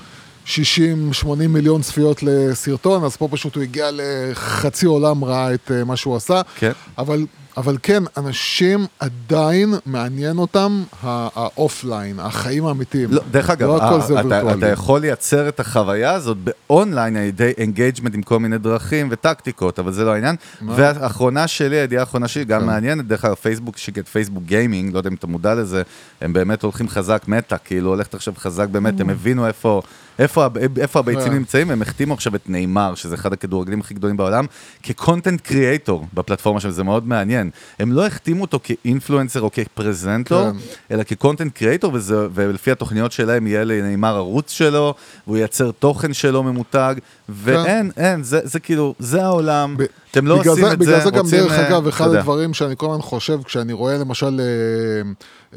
60-80 0.49 1.47
מיליון 1.49 1.81
צפיות 1.81 2.23
לסרטון, 2.23 3.03
אז 3.03 3.15
פה 3.15 3.27
פשוט 3.31 3.55
הוא 3.55 3.63
הגיע 3.63 3.89
לחצי 3.93 4.85
עולם 4.85 5.23
ראה 5.23 5.53
את 5.53 5.71
אה, 5.71 5.83
מה 5.83 5.95
שהוא 5.95 6.15
עשה. 6.15 6.41
כן. 6.57 6.71
אבל, 6.97 7.25
אבל 7.57 7.77
כן, 7.83 8.03
אנשים 8.17 8.85
עדיין 8.99 9.73
מעניין 9.85 10.37
אותם 10.37 10.83
האופליין, 11.03 12.19
החיים 12.19 12.65
האמיתיים. 12.65 13.11
לא, 13.11 13.21
דרך 13.31 13.49
אגב, 13.49 13.67
לא 13.67 13.77
הכל 13.77 14.01
זה 14.01 14.15
אה, 14.15 14.19
אתה, 14.19 14.27
וירטואלי. 14.27 14.57
אתה 14.57 14.67
יכול 14.67 15.01
לייצר 15.01 15.49
את 15.49 15.59
החוויה 15.59 16.13
הזאת 16.13 16.37
באונליין 16.37 17.17
על 17.17 17.23
ידי 17.23 17.53
engagement 17.57 18.15
עם 18.15 18.21
כל 18.21 18.39
מיני 18.39 18.57
דרכים 18.57 19.07
וטקטיקות, 19.11 19.79
אבל 19.79 19.91
זה 19.91 20.05
לא 20.05 20.13
העניין. 20.13 20.35
והאחרונה 20.75 21.47
שלי, 21.47 21.75
הידיעה 21.75 22.01
האחרונה 22.01 22.27
שלי, 22.27 22.45
גם 22.45 22.61
כן. 22.61 22.65
מעניינת, 22.65 23.07
דרך 23.07 23.25
אגב, 23.25 23.35
פייסבוק, 23.35 23.77
שיקט 23.77 24.07
פייסבוק 24.07 24.43
גיימינג, 24.43 24.93
לא 24.93 24.99
יודע 24.99 25.09
אם 25.09 25.15
אתה 25.15 25.27
מודע 25.27 25.55
לזה, 25.55 25.83
הם 26.21 26.33
באמת 26.33 26.63
הולכים 26.63 26.89
חזק, 26.89 27.23
מטא, 27.27 27.55
כאילו 27.65 27.89
הולכת 27.89 28.13
עכשיו 28.13 28.33
חזק 28.37 28.67
באמת, 28.69 28.99
הם 28.99 29.09
הבינו 29.09 29.47
איפה... 29.47 29.81
איפה, 30.19 30.47
איפה 30.77 30.99
הביצים 30.99 31.27
כן. 31.27 31.33
נמצאים, 31.33 31.71
הם 31.71 31.81
החתימו 31.81 32.13
עכשיו 32.13 32.35
את 32.35 32.49
נאמר, 32.49 32.95
שזה 32.95 33.15
אחד 33.15 33.33
הכדורגלים 33.33 33.79
הכי 33.79 33.93
גדולים 33.93 34.17
בעולם, 34.17 34.45
כקונטנט 34.83 35.41
קריאייטור 35.41 36.07
בפלטפורמה 36.13 36.59
שלהם, 36.59 36.73
זה 36.73 36.83
מאוד 36.83 37.07
מעניין. 37.07 37.38
הם 37.79 37.91
לא 37.91 38.07
החתימו 38.07 38.41
אותו 38.41 38.59
כאינפלואנסר 38.63 39.41
או 39.41 39.49
כפרזנטור, 39.51 40.51
כן. 40.51 40.57
אלא 40.91 41.03
כקונטנט 41.03 41.53
קריאייטור, 41.53 41.93
וזה- 41.93 42.27
ולפי 42.33 42.71
התוכניות 42.71 43.11
שלהם 43.11 43.47
יהיה 43.47 43.63
לנאמר 43.63 44.15
ערוץ 44.15 44.51
שלו, 44.51 44.93
והוא 45.27 45.37
ייצר 45.37 45.71
תוכן 45.71 46.13
שלו 46.13 46.43
ממותג, 46.43 46.95
ואין, 47.29 47.91
אין, 47.97 48.23
זה, 48.23 48.39
זה 48.43 48.59
כאילו, 48.59 48.93
זה 48.99 49.23
העולם, 49.25 49.75
ב- 49.77 49.83
אתם 50.11 50.27
לא 50.27 50.39
בגלל 50.39 50.49
עושים 50.49 50.65
זה, 50.65 50.73
את 50.73 50.77
בגלל 50.79 50.97
זה, 50.99 51.03
זה 51.05 51.11
גם 51.11 51.17
רוצים, 51.25 51.39
דרך 51.39 51.51
אה, 51.51 51.67
אגב, 51.67 51.87
אחד 51.87 52.05
יודע. 52.05 52.19
הדברים 52.19 52.53
שאני 52.53 52.73
כל 52.77 52.85
הזמן 52.89 53.01
חושב, 53.01 53.43
כשאני 53.43 53.73
רואה 53.73 53.97
למשל, 53.97 54.41
אה, 54.41 55.09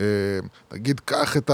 אה, 0.02 0.04
נגיד, 0.72 1.00
קח 1.04 1.36
את 1.36 1.50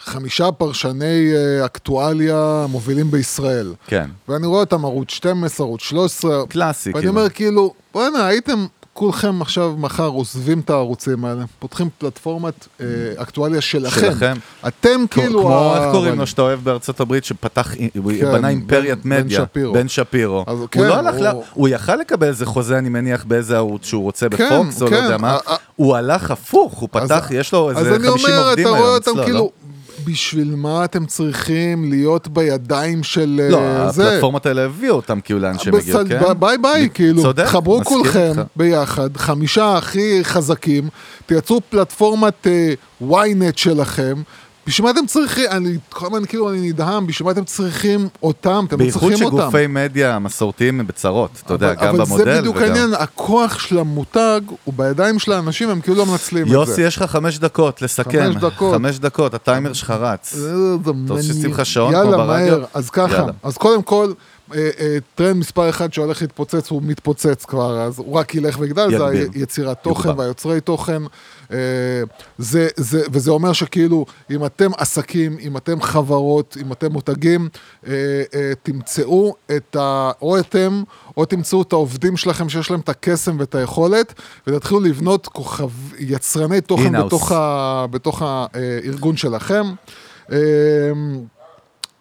החמישה 0.00 0.52
פרשני 0.52 1.32
אה, 1.34 1.66
אקטואליה 1.66 2.36
המובילים 2.64 3.10
בישראל. 3.10 3.74
כן, 3.86 4.10
ואני 4.28 4.46
רואה 4.46 4.60
אותם 4.60 4.84
ערוץ 4.84 5.10
12, 5.10 5.66
ערוץ 5.66 5.80
13. 5.82 6.46
קלאסי, 6.48 6.90
ואני 6.90 7.00
כאילו. 7.02 7.12
אומר 7.18 7.28
כאילו, 7.30 7.74
בוא'נה, 7.94 8.26
הייתם 8.26 8.66
כולכם 8.98 9.42
עכשיו, 9.42 9.74
מחר, 9.78 10.06
עוזבים 10.06 10.60
את 10.60 10.70
הערוצים 10.70 11.24
האלה, 11.24 11.44
פותחים 11.58 11.88
פלטפורמת 11.98 12.66
אה, 12.80 12.86
אקטואליה 13.16 13.60
שלכם. 13.60 14.00
שלכם. 14.00 14.34
אתם 14.68 15.04
כאילו... 15.10 15.40
כמו, 15.40 15.74
איך 15.76 15.92
קוראים 15.92 16.18
לו 16.18 16.26
שאתה 16.26 16.42
אוהב 16.42 16.60
בארצות 16.64 17.00
הברית, 17.00 17.24
שפתח, 17.24 17.74
הוא 17.98 18.12
כן, 18.20 18.24
בנה 18.26 18.38
בן- 18.38 18.44
אימפריית 18.44 19.02
בן 19.06 19.10
מדיה, 19.20 19.42
שפירו. 19.42 19.74
בן 19.74 19.88
שפירו. 19.88 20.44
הוא 20.48 20.68
כן, 20.70 20.80
לא 20.80 20.94
הלך, 20.94 21.14
הוא- 21.14 21.24
ל... 21.24 21.32
הוא 21.54 21.68
יכל 21.68 21.96
לקבל 21.96 22.26
איזה 22.26 22.46
חוזה, 22.46 22.78
אני 22.78 22.88
מניח, 22.88 23.24
באיזה 23.24 23.56
ערוץ 23.56 23.84
שהוא 23.86 24.02
רוצה 24.02 24.26
כן, 24.28 24.36
בפוקס, 24.60 24.82
או 24.82 24.86
לא 24.86 24.90
כן, 24.90 25.02
יודע 25.04 25.16
מה. 25.16 25.38
הוא 25.76 25.96
הלך 25.96 26.30
הפוך, 26.30 26.72
הוא 26.78 26.88
פתח, 26.92 27.28
יש 27.30 27.52
לו 27.52 27.70
אז 27.70 27.78
איזה 27.78 27.96
אני 27.96 28.08
50 28.08 28.30
אומר, 28.34 28.46
עובדים 28.48 28.66
אתה 28.66 28.76
רואה 28.76 28.80
היום 28.82 28.94
אותם 28.94 29.10
אצלו, 29.10 29.24
כאילו, 29.24 29.38
לא? 29.38 29.50
בשביל 30.06 30.54
מה 30.54 30.84
אתם 30.84 31.06
צריכים 31.06 31.90
להיות 31.90 32.28
בידיים 32.28 33.02
של 33.02 33.40
לא, 33.50 33.58
אה, 33.58 33.90
זה? 33.90 34.08
הפלטפורמות 34.08 34.46
האלה 34.46 34.64
הביאו 34.64 34.96
אותם 34.96 35.20
כאילו 35.20 35.40
לאן 35.40 35.58
שהם 35.58 35.74
הגיעו, 35.74 35.98
כן? 36.08 36.20
bye 36.38 36.58
bye, 36.58 36.88
כאילו, 36.94 37.22
צודק, 37.22 37.44
חברו 37.46 37.84
כולכם 37.84 38.30
איתך. 38.30 38.42
ביחד, 38.56 39.16
חמישה 39.16 39.76
הכי 39.76 40.20
חזקים, 40.22 40.88
תייצרו 41.26 41.60
פלטפורמת 41.70 42.46
ynet 43.02 43.56
שלכם, 43.56 44.22
בשביל 44.66 44.84
מה 44.84 44.90
אתם 44.90 45.06
צריכים, 45.06 45.44
אני 45.50 45.76
כל 45.88 46.06
הזמן 46.06 46.24
כאילו 46.24 46.50
אני 46.50 46.68
נדהם, 46.68 47.06
בשביל 47.06 47.24
מה 47.26 47.32
אתם 47.32 47.44
צריכים 47.44 48.08
אותם, 48.22 48.64
אתם 48.68 48.76
לא 48.76 48.84
בייחוד 48.84 49.10
צריכים 49.12 49.26
אותם. 49.26 49.36
שגופי 49.42 49.66
מדיה 49.66 50.18
מסורתיים 50.18 50.80
הם 50.80 50.86
בצרות, 50.86 51.30
אתה 51.46 51.54
יודע, 51.54 51.72
אבל- 51.72 51.86
גם 51.86 51.96
במודל 51.96 52.22
אבל 52.22 52.34
זה 52.34 52.38
בדיוק 52.40 52.56
וגם... 52.56 52.64
העניין, 52.64 52.94
הכוח 52.94 53.58
של 53.58 53.78
המותג 53.78 54.40
הוא 54.64 54.74
בידיים 54.76 55.18
של 55.18 55.32
האנשים, 55.32 55.70
הם 55.70 55.80
כאילו 55.80 55.96
לא 55.96 56.06
מנצלים 56.06 56.42
את 56.42 56.48
זה. 56.48 56.54
יוסי, 56.54 56.82
יש 56.82 56.96
לך 56.96 57.02
חמש 57.02 57.38
דקות 57.38 57.82
לסכם. 57.82 58.10
חמש 58.32 58.36
דקות. 58.36 58.74
חמש 58.74 58.98
דקות, 58.98 59.34
הטיימר 59.34 59.72
שלך 59.72 59.90
רץ. 59.90 60.34
אתה 60.82 60.90
רוצה 61.12 61.22
ששים 61.22 61.50
לך 61.50 61.66
שעון 61.66 61.92
כמו 61.94 62.02
יאללה, 62.04 62.16
ברדיו? 62.16 62.50
מהר. 62.58 62.64
אז 62.74 62.90
ככה, 62.90 63.14
יאללה. 63.14 63.32
אז 63.42 63.56
קודם 63.56 63.82
כל, 63.82 64.12
טרנד 65.14 65.36
מספר 65.36 65.68
אחד 65.68 65.92
שהולך 65.92 66.22
להתפוצץ, 66.22 66.70
הוא 66.70 66.82
מתפוצץ 66.84 67.44
כבר, 67.44 67.80
אז 67.80 67.98
הוא 67.98 68.14
רק 68.14 68.34
ילך 68.34 68.56
ויגדל, 68.60 68.98
זה. 68.98 69.26
היצירת 69.34 69.82
תוכן. 69.82 70.18
והיוצרי 70.18 70.60
תוכן. 70.60 71.02
אה, 71.52 71.56
זה, 72.38 72.68
זה, 72.76 73.02
וזה 73.12 73.30
אומר 73.30 73.52
שכאילו, 73.52 74.06
אם 74.30 74.44
אתם 74.44 74.70
עסקים, 74.78 75.36
אם 75.40 75.56
אתם 75.56 75.80
חברות, 75.80 76.56
אם 76.60 76.72
אתם 76.72 76.92
מותגים, 76.92 77.48
אה, 77.86 77.92
אה, 78.34 78.52
תמצאו 78.62 79.34
את 79.56 79.76
ה... 79.76 80.10
או 80.22 80.38
אתם, 80.38 80.82
או 81.16 81.24
תמצאו 81.24 81.62
את 81.62 81.72
העובדים 81.72 82.16
שלכם 82.16 82.48
שיש 82.48 82.70
להם 82.70 82.80
את 82.80 82.88
הקסם 82.88 83.36
ואת 83.38 83.54
היכולת, 83.54 84.14
ותתחילו 84.46 84.80
לבנות 84.80 85.26
כוכב, 85.26 85.70
יצרני 85.98 86.60
תוכן 86.60 86.96
In-house. 86.96 87.04
בתוך, 87.04 87.32
ה, 87.32 87.86
בתוך 87.90 88.22
הארגון 88.24 89.16
שלכם. 89.16 89.64
אה, 90.32 90.38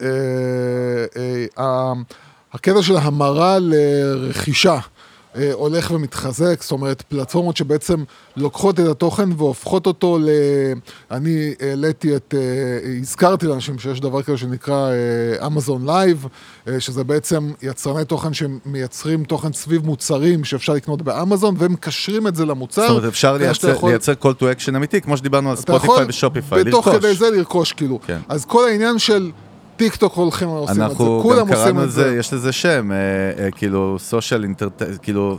אה, 0.02 0.08
אה, 1.58 1.94
הקטע 2.54 2.82
של 2.82 2.98
המרה 2.98 3.58
לרכישה 3.62 4.80
אה, 5.36 5.54
הולך 5.54 5.92
ומתחזק, 5.92 6.62
זאת 6.62 6.72
אומרת 6.72 7.02
פלטפורמות 7.02 7.58
שבעצם 7.58 8.04
לוקחות 8.38 8.80
את 8.80 8.86
התוכן 8.88 9.30
והופכות 9.38 9.88
אותו 9.88 10.20
ל... 10.22 10.30
אני 11.12 11.54
העליתי 11.60 12.16
את... 12.16 12.34
אה, 12.38 12.98
הזכרתי 13.02 13.48
לאנשים 13.48 13.80
שיש 13.80 14.00
דבר 14.00 14.22
כזה 14.22 14.38
שנקרא 14.38 14.90
Amazon 15.46 15.86
Live, 15.86 16.28
שזה 16.80 17.04
בעצם 17.04 17.52
יצרני 17.62 18.06
תוכן 18.06 18.30
שמייצרים 18.34 19.24
תוכן 19.24 19.54
סביב 19.54 19.86
מוצרים 19.86 20.44
שאפשר 20.44 20.74
לקנות 20.74 21.02
באמזון 21.02 21.56
והם 21.58 21.74
מקשרים 21.74 22.28
את 22.28 22.36
זה 22.36 22.46
למוצר. 22.46 22.82
זאת 22.82 22.90
אומרת, 22.90 23.04
אפשר 23.04 23.38
לייצר 23.38 23.70
יכול- 23.70 23.90
לייצר 23.90 24.14
call 24.22 24.42
to 24.42 24.44
action 24.44 24.76
אמיתי, 24.76 25.02
כמו 25.02 25.18
שדיברנו 25.18 25.50
על 25.50 25.56
ספוטיפיי 25.56 26.06
ושופיפיי, 26.08 26.64
בתוך 26.64 26.88
לרכוש. 26.88 27.06
כדי 27.06 27.16
זה 27.16 27.30
לרכוש 27.30 27.74
כאילו. 27.74 28.00
כן. 28.08 28.20
אז 28.30 28.46
כל 28.46 28.68
העניין 28.68 29.00
של 29.00 29.32
טיק 29.76 29.96
טוק 29.96 30.14
הולכים 30.14 30.50
ועושים 30.50 30.72
את 30.72 30.76
זה, 30.76 30.86
אנחנו 30.86 31.20
כולם 31.24 31.40
גם 31.40 31.48
עושים 31.48 31.64
קראנו 31.64 31.84
את 31.84 31.92
זה. 31.92 32.06
לזה, 32.06 32.16
יש 32.20 32.34
לזה 32.34 32.52
שם, 32.52 32.92
אה, 32.92 32.98
אה, 33.44 33.52
כאילו 33.52 33.98
סושיאל 34.00 34.44
אינטרט... 34.44 34.82
כאילו, 35.02 35.38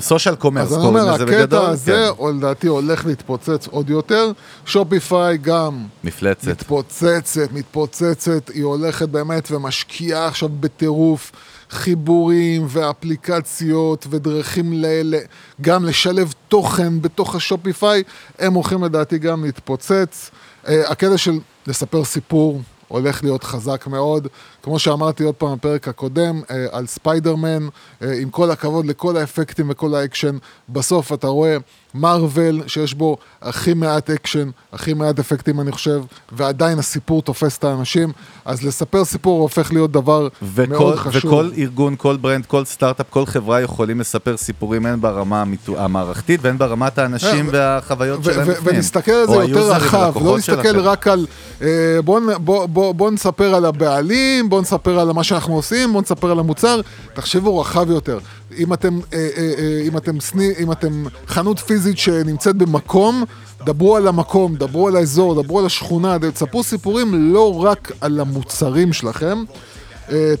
סושיאל 0.00 0.34
קומרס 0.34 0.66
אז 0.66 0.72
אני 0.72 0.82
קוראים 0.82 0.98
אומר, 1.02 1.14
לזה 1.14 1.24
הקטע 1.24 1.36
בגדול. 1.44 1.66
הזה, 1.66 2.08
כן. 2.18 2.36
לדעתי, 2.36 2.66
הולך 2.66 3.06
להתפוצץ 3.06 3.66
עוד 3.70 3.90
יותר. 3.90 4.32
שופיפיי 4.66 5.38
גם 5.38 5.84
מפלצת. 6.04 6.48
מתפוצצת, 6.48 7.52
מתפוצצת, 7.52 8.48
היא 8.48 8.64
הולכת 8.64 9.08
באמת 9.08 9.50
ומשקיעה 9.50 10.26
עכשיו 10.26 10.48
בטירוף 10.60 11.32
חיבורים 11.70 12.66
ואפליקציות 12.68 14.06
ודרכים 14.10 14.72
ל... 14.72 14.86
ל- 15.02 15.18
גם 15.60 15.84
לשלב 15.84 16.32
תוכן 16.48 17.00
בתוך 17.02 17.34
השופיפיי, 17.34 18.02
הם 18.38 18.54
הולכים 18.54 18.84
לדעתי 18.84 19.18
גם 19.18 19.44
להתפוצץ. 19.44 20.30
אה, 20.68 20.90
הקטע 20.90 21.18
של 21.18 21.38
לספר 21.66 22.04
סיפור 22.04 22.60
הולך 22.94 23.22
להיות 23.22 23.44
חזק 23.44 23.86
מאוד. 23.86 24.28
כמו 24.62 24.78
שאמרתי 24.78 25.24
עוד 25.24 25.34
פעם 25.34 25.54
בפרק 25.54 25.88
הקודם, 25.88 26.40
אה, 26.50 26.66
על 26.72 26.86
ספיידרמן, 26.86 27.68
אה, 28.02 28.12
עם 28.20 28.30
כל 28.30 28.50
הכבוד 28.50 28.86
לכל 28.86 29.16
האפקטים 29.16 29.70
וכל 29.70 29.94
האקשן, 29.94 30.36
בסוף 30.68 31.12
אתה 31.12 31.26
רואה 31.26 31.56
מארוול 31.94 32.62
שיש 32.66 32.94
בו 32.94 33.16
הכי 33.42 33.74
מעט 33.74 34.10
אקשן, 34.10 34.50
הכי 34.72 34.94
מעט 34.94 35.18
אפקטים 35.18 35.60
אני 35.60 35.72
חושב, 35.72 36.00
ועדיין 36.32 36.78
הסיפור 36.78 37.22
תופס 37.22 37.58
את 37.58 37.64
האנשים, 37.64 38.12
אז 38.44 38.62
לספר 38.62 39.04
סיפור 39.04 39.40
הופך 39.42 39.72
להיות 39.72 39.90
דבר 39.92 40.28
וכל, 40.54 40.66
מאוד 40.70 40.96
חשוב. 40.96 41.24
וכל 41.24 41.50
ארגון, 41.58 41.94
כל 41.98 42.16
ברנד, 42.16 42.46
כל 42.46 42.64
סטארט-אפ, 42.64 43.06
כל 43.10 43.26
חברה 43.26 43.60
יכולים 43.60 44.00
לספר 44.00 44.36
סיפורים 44.36 44.86
הן 44.86 45.00
ברמה 45.00 45.44
המערכתית 45.76 46.40
והן 46.42 46.58
ברמת 46.58 46.98
האנשים 46.98 47.46
ו- 47.46 47.50
והחוויות 47.52 48.20
ו- 48.20 48.24
שלהם 48.32 48.48
ו- 48.48 48.52
בפנים. 48.52 48.76
ונסתכל 48.76 49.12
על 49.12 49.26
זה 49.28 49.34
יותר 49.34 49.72
רחב, 49.72 50.12
לא 50.24 50.38
נסתכל. 50.38 50.80
רק 50.80 51.08
על 51.08 51.26
אה, 51.62 51.68
בוא, 52.04 52.20
נ- 52.20 52.44
בוא, 52.44 52.66
בוא, 52.66 52.92
בוא 52.94 53.10
נספר 53.10 53.54
על 53.54 53.64
הבעלים, 53.64 54.48
בוא 54.48 54.60
נספר 54.60 55.00
על 55.00 55.12
מה 55.12 55.24
שאנחנו 55.24 55.54
עושים, 55.54 55.92
בוא 55.92 56.02
נספר 56.02 56.30
על 56.30 56.38
המוצר, 56.38 56.80
תחשבו 57.14 57.60
רחב 57.60 57.90
יותר. 57.90 58.18
אם 58.58 58.72
אתם, 58.72 58.98
אה, 59.12 59.28
אה, 59.36 59.52
אה, 59.58 59.82
אם 59.88 59.96
אתם, 59.96 60.20
סני, 60.20 60.52
אם 60.58 60.72
אתם 60.72 61.04
חנות 61.26 61.58
פיזית 61.58 61.98
שנמצאת 61.98 62.56
במקום, 62.56 63.24
דברו 63.66 63.96
על 63.96 64.08
המקום, 64.08 64.56
דברו 64.56 64.88
על 64.88 64.96
האזור, 64.96 65.42
דברו 65.42 65.58
על 65.58 65.66
השכונה, 65.66 66.16
תספרו 66.18 66.62
סיפורים 66.62 67.32
לא 67.32 67.64
רק 67.64 67.92
על 68.00 68.20
המוצרים 68.20 68.92
שלכם. 68.92 69.44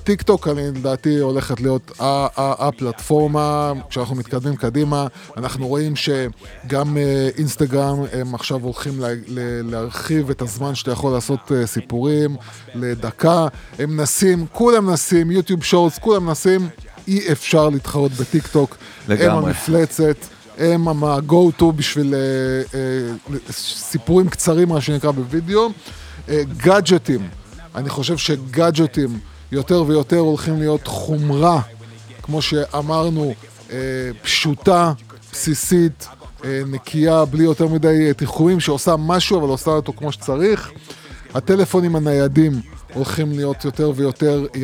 טיק 0.04 0.22
טוק, 0.22 0.48
אני 0.48 0.62
לדעתי, 0.66 1.18
הולכת 1.18 1.60
להיות 1.60 1.92
הפלטפורמה, 2.36 3.72
כשאנחנו 3.88 4.16
מתקדמים 4.16 4.56
קדימה, 4.56 5.06
אנחנו 5.36 5.68
רואים 5.68 5.92
שגם 5.96 6.96
אינסטגרם, 7.38 7.98
הם 8.12 8.34
עכשיו 8.34 8.60
הולכים 8.62 8.92
להרחיב 9.64 10.30
את 10.30 10.42
הזמן 10.42 10.74
שאתה 10.74 10.90
יכול 10.90 11.12
לעשות 11.12 11.52
סיפורים 11.64 12.36
לדקה, 12.74 13.46
הם 13.78 13.96
מנסים, 13.96 14.46
כולם 14.52 14.86
מנסים, 14.86 15.30
יוטיוב 15.30 15.64
שורטס, 15.64 15.98
כולם 15.98 16.26
מנסים, 16.26 16.68
אי 17.08 17.32
אפשר 17.32 17.68
להתחרות 17.68 18.12
בטיק 18.12 18.46
טוק, 18.46 18.76
הם 19.08 19.12
לגמרי. 19.16 19.46
המפלצת. 19.46 20.16
הם 20.58 21.04
ה-go 21.04 21.60
to 21.60 21.64
בשביל 21.76 22.14
אה, 22.14 22.20
אה, 22.78 23.38
סיפורים 23.52 24.28
קצרים, 24.28 24.68
מה 24.68 24.80
שנקרא 24.80 25.10
בווידאו. 25.10 25.70
אה, 26.28 26.42
גאדג'טים, 26.56 27.28
אני 27.74 27.88
חושב 27.88 28.16
שגאדג'טים 28.16 29.18
יותר 29.52 29.84
ויותר 29.86 30.18
הולכים 30.18 30.58
להיות 30.58 30.86
חומרה, 30.86 31.60
כמו 32.22 32.42
שאמרנו, 32.42 33.34
אה, 33.72 33.76
פשוטה, 34.22 34.92
בסיסית, 35.32 36.08
אה, 36.44 36.62
נקייה, 36.66 37.24
בלי 37.24 37.44
יותר 37.44 37.68
מדי 37.68 38.06
אה, 38.08 38.14
תחכומים, 38.14 38.60
שעושה 38.60 38.94
משהו, 38.98 39.38
אבל 39.38 39.48
עושה 39.48 39.70
אותו 39.70 39.92
כמו 39.96 40.12
שצריך. 40.12 40.70
הטלפונים 41.34 41.96
הניידים 41.96 42.60
הולכים 42.94 43.32
להיות 43.32 43.64
יותר 43.64 43.92
ויותר 43.94 44.46
אה, 44.56 44.62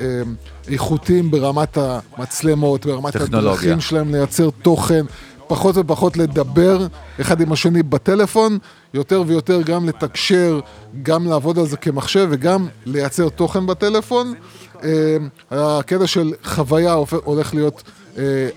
אה, 0.00 0.22
איכותיים 0.68 1.30
ברמת 1.30 1.78
המצלמות, 1.78 2.86
ברמת 2.86 3.12
טכנולוגיה. 3.12 3.38
הדרכים 3.38 3.80
שלהם 3.80 4.14
לייצר 4.14 4.50
תוכן, 4.62 5.04
פחות 5.46 5.76
ופחות 5.76 6.16
לדבר 6.16 6.86
אחד 7.20 7.40
עם 7.40 7.52
השני 7.52 7.82
בטלפון, 7.82 8.58
יותר 8.94 9.22
ויותר 9.26 9.62
גם 9.62 9.88
לתקשר, 9.88 10.60
גם 11.02 11.26
לעבוד 11.26 11.58
על 11.58 11.66
זה 11.66 11.76
כמחשב 11.76 12.28
וגם 12.30 12.66
לייצר 12.86 13.28
תוכן 13.28 13.66
בטלפון. 13.66 14.34
אה, 14.82 15.16
הקטע 15.50 16.06
של 16.06 16.32
חוויה 16.44 16.94
הולך 17.24 17.54
להיות 17.54 17.82
אה, 17.86 17.99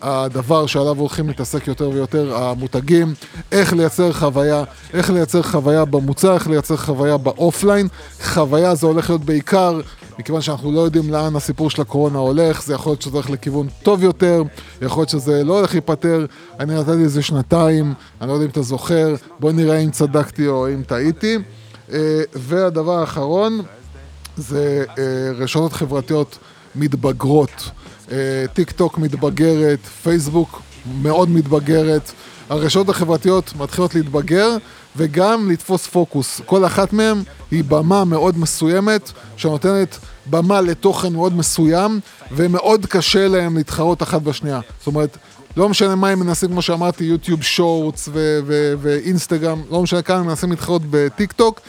הדבר 0.02 0.66
שעליו 0.66 1.00
הולכים 1.00 1.28
להתעסק 1.28 1.68
יותר 1.68 1.90
ויותר 1.90 2.36
המותגים, 2.36 3.14
איך 3.52 3.74
לייצר 3.74 4.14
חוויה, 4.14 4.64
איך 4.94 5.10
לייצר 5.10 5.42
חוויה 5.42 5.86
במוצר, 5.86 6.34
איך 6.34 6.48
לייצר 6.48 6.78
חוויה 6.78 7.18
באופליין. 7.18 7.88
חוויה 8.24 8.76
זה 8.76 8.88
הולך 8.88 9.10
להיות 9.10 9.26
בעיקר, 9.26 9.80
מכיוון 10.20 10.42
שאנחנו 10.42 10.72
לא 10.72 10.80
יודעים 10.80 11.12
לאן 11.12 11.36
הסיפור 11.36 11.70
של 11.70 11.82
הקורונה 11.82 12.20
הולך, 12.20 12.64
זה 12.64 12.74
יכול 12.74 12.92
להיות 12.92 13.02
שזה 13.02 13.14
הולך 13.14 13.30
לכיוון 13.30 13.68
טוב 13.84 14.04
יותר, 14.04 14.44
יכול 14.82 15.02
להיות 15.02 15.10
שזה 15.10 15.44
לא 15.44 15.58
הולך 15.58 15.74
להיפתר. 15.74 16.26
אני 16.60 16.76
נתתי 16.76 16.92
לזה 16.92 17.22
שנתיים, 17.22 17.94
אני 18.22 18.30
לא 18.30 18.34
יודע 18.34 18.46
אם 18.46 18.50
אתה 18.50 18.62
זוכר, 18.62 19.16
בוא 19.40 19.52
נראה 19.52 19.78
אם 19.78 19.92
צדקתי 19.92 20.48
או 20.48 20.68
אם 20.70 20.84
טעיתי. 20.88 21.38
אה, 21.94 22.22
והדבר 22.34 23.00
האחרון, 23.00 23.62
זה 24.38 24.86
אה, 24.98 25.04
רשתות 25.36 25.74
חברתיות 25.74 26.38
מתבגרות. 26.76 27.70
אה, 28.14 28.46
טיק 28.54 28.72
טוק 28.72 28.98
מתבגרת, 28.98 29.80
פייסבוק 30.04 30.62
מאוד 31.02 31.30
מתבגרת. 31.30 32.12
הרשתות 32.50 32.90
החברתיות 32.90 33.54
מתחילות 33.60 33.96
להתבגר 33.96 34.58
וגם 34.96 35.52
לתפוס 35.52 35.88
פוקוס. 35.88 36.42
כל 36.46 36.66
אחת 36.66 36.94
מהן 36.94 37.24
היא 37.52 37.64
במה 37.68 38.06
מאוד 38.06 38.38
מסוימת, 38.38 39.12
שנותנת 39.38 39.98
במה 40.26 40.62
לתוכן 40.62 41.14
מאוד 41.14 41.34
מסוים, 41.34 42.00
ומאוד 42.32 42.86
קשה 42.86 43.28
להם 43.28 43.58
להתחרות 43.58 44.04
אחת 44.04 44.22
בשנייה. 44.22 44.60
זאת 44.78 44.88
אומרת, 44.88 45.18
לא 45.58 45.70
משנה 45.70 45.96
מה 45.96 46.10
הם 46.10 46.20
מנסים, 46.20 46.50
כמו 46.50 46.62
שאמרתי, 46.62 47.04
יוטיוב 47.04 47.42
שורטס 47.44 48.10
ואינסטגרם, 48.82 49.62
לא 49.72 49.82
משנה 49.82 50.02
כמה 50.02 50.18
הם 50.18 50.28
מנסים 50.28 50.50
להתחרות 50.52 50.82
בטיק 50.90 51.32
טוק, 51.32 51.60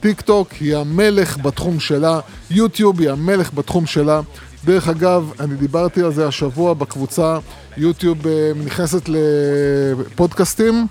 טיק 0.00 0.20
טוק 0.20 0.52
היא 0.52 0.76
המלך 0.76 1.38
בתחום 1.38 1.80
שלה, 1.80 2.20
יוטיוב 2.50 3.00
היא 3.00 3.10
המלך 3.10 3.54
בתחום 3.54 3.86
שלה. 3.86 4.20
דרך 4.64 4.88
אגב, 4.88 5.32
אני 5.40 5.56
דיברתי 5.56 6.02
על 6.02 6.12
זה 6.12 6.28
השבוע 6.28 6.74
בקבוצה, 6.74 7.38
יוטיוב 7.76 8.26
אה, 8.26 8.52
נכנסת 8.64 9.08
לפודקאסטים, 9.08 10.86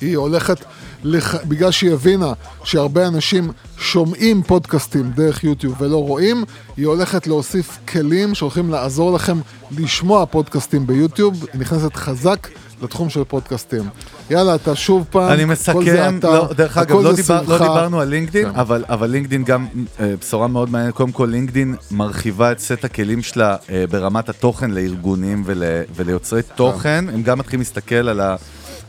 היא 0.00 0.16
הולכת 0.16 0.64
לח... 1.04 1.34
בגלל 1.44 1.70
שהיא 1.70 1.92
הבינה 1.92 2.32
שהרבה 2.64 3.06
אנשים 3.06 3.52
שומעים 3.78 4.42
פודקאסטים 4.42 5.10
דרך 5.10 5.44
יוטיוב 5.44 5.74
ולא 5.82 5.96
רואים, 5.96 6.44
היא 6.76 6.86
הולכת 6.86 7.26
להוסיף 7.26 7.78
כלים 7.88 8.34
שהולכים 8.34 8.70
לעזור 8.70 9.12
לכם 9.12 9.40
לשמוע 9.70 10.26
פודקאסטים 10.26 10.86
ביוטיוב, 10.86 11.46
היא 11.52 11.60
נכנסת 11.60 11.96
חזק 11.96 12.48
לתחום 12.82 13.10
של 13.10 13.24
פודקאסטים. 13.24 13.82
יאללה, 14.30 14.54
אתה 14.54 14.76
שוב 14.76 15.06
פעם, 15.10 15.32
אני 15.32 15.44
מסכם, 15.44 16.18
לא, 16.22 16.48
דרך 16.56 16.78
אגב, 16.78 16.96
לא, 16.96 17.12
דיבר, 17.12 17.42
לא. 17.48 17.58
דיברנו 17.58 18.00
על 18.00 18.08
לינקדין, 18.08 18.52
כן. 18.52 18.58
אבל, 18.58 18.84
אבל 18.88 19.10
לינקדין 19.10 19.44
גם 19.44 19.66
אה, 20.00 20.14
בשורה 20.20 20.46
מאוד 20.46 20.70
מעניינת, 20.70 20.94
קודם 20.94 21.12
כל 21.12 21.28
לינקדין 21.30 21.74
מרחיבה 21.90 22.52
את 22.52 22.58
סט 22.58 22.84
הכלים 22.84 23.22
שלה 23.22 23.56
אה, 23.70 23.84
ברמת 23.90 24.28
התוכן 24.28 24.70
לארגונים 24.70 25.42
ול, 25.46 25.62
וליוצרי 25.94 26.42
כן. 26.42 26.54
תוכן, 26.54 27.04
הם 27.12 27.22
גם 27.22 27.38
מתחילים 27.38 27.60
להסתכל 27.60 28.08
על, 28.08 28.20
ה, 28.20 28.36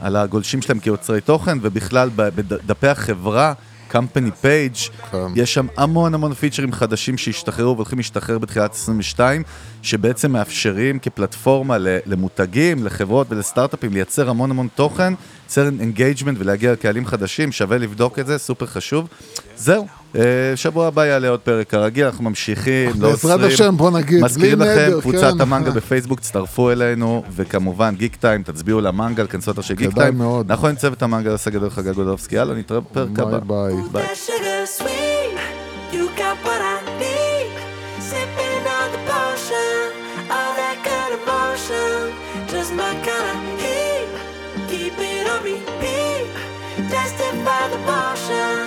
על 0.01 0.15
הגולשים 0.15 0.61
שלהם 0.61 0.79
כיוצרי 0.79 1.21
תוכן, 1.21 1.57
ובכלל 1.61 2.09
בדפי 2.15 2.87
החברה. 2.87 3.53
Company 3.91 4.43
page, 4.43 4.91
כן. 5.11 5.17
יש 5.35 5.53
שם 5.53 5.67
המון 5.77 6.13
המון 6.13 6.33
פיצ'רים 6.33 6.73
חדשים 6.73 7.17
שהשתחררו 7.17 7.75
והולכים 7.75 7.97
להשתחרר 7.97 8.37
בתחילת 8.37 8.73
22, 8.73 9.43
שבעצם 9.81 10.31
מאפשרים 10.31 10.99
כפלטפורמה 10.99 11.77
למותגים, 12.05 12.85
לחברות 12.85 13.27
ולסטארט-אפים 13.29 13.93
לייצר 13.93 14.29
המון 14.29 14.51
המון 14.51 14.67
תוכן, 14.75 15.13
לייצר 15.41 15.69
אינגייג'מנט 15.79 16.37
ולהגיע 16.39 16.71
לקהלים 16.71 17.05
חדשים, 17.05 17.51
שווה 17.51 17.77
לבדוק 17.77 18.19
את 18.19 18.27
זה, 18.27 18.37
סופר 18.37 18.65
חשוב. 18.65 19.07
זהו, 19.55 19.87
שבוע 20.55 20.87
הבא 20.87 21.05
יעלה 21.05 21.29
עוד 21.29 21.39
פרק 21.39 21.69
כרגיל, 21.69 22.05
אנחנו 22.05 22.23
ממשיכים, 22.23 22.89
לא 22.99 23.09
בעזרת 23.09 23.33
עוצרים. 23.33 23.53
השם, 23.53 23.77
בוא 23.77 23.91
נגיד, 23.91 24.23
מזכירים 24.23 24.59
בלי 24.59 24.67
לכם, 24.69 25.01
קבוצת 25.01 25.33
כן. 25.33 25.41
המנגל 25.41 25.71
בפייסבוק, 25.79 26.19
תצטרפו 26.19 26.71
אלינו, 26.71 27.23
וכמובן 27.35 27.95
גיק 27.95 28.15
טיים, 28.15 28.43
תצביעו 28.43 28.81
למנגל, 28.81 29.27
כנסו 29.27 29.51
אתר 29.51 29.61
של 29.61 29.73
גיק 29.73 29.91
כדאי 29.91 30.03
טיים. 30.05 30.17
מאוד. 30.17 30.51
אנחנו 30.51 30.67
עם 30.67 30.75
צוות 30.75 31.01
המנגל, 31.01 31.33
הסגל 31.33 31.59
דרך 31.59 31.73
חגג 31.73 31.93
גודובסקי, 31.93 32.35
יאללה, 32.35 32.53
נתראה 32.55 32.79
בפרק 32.79 33.19
הבא. 33.19 33.39
ביי 33.39 33.73
ביי. 33.91 34.05
potion, 41.25 42.11
tested 46.89 47.35
by 47.45 47.63
the 47.71 47.79
motion. 47.89 48.58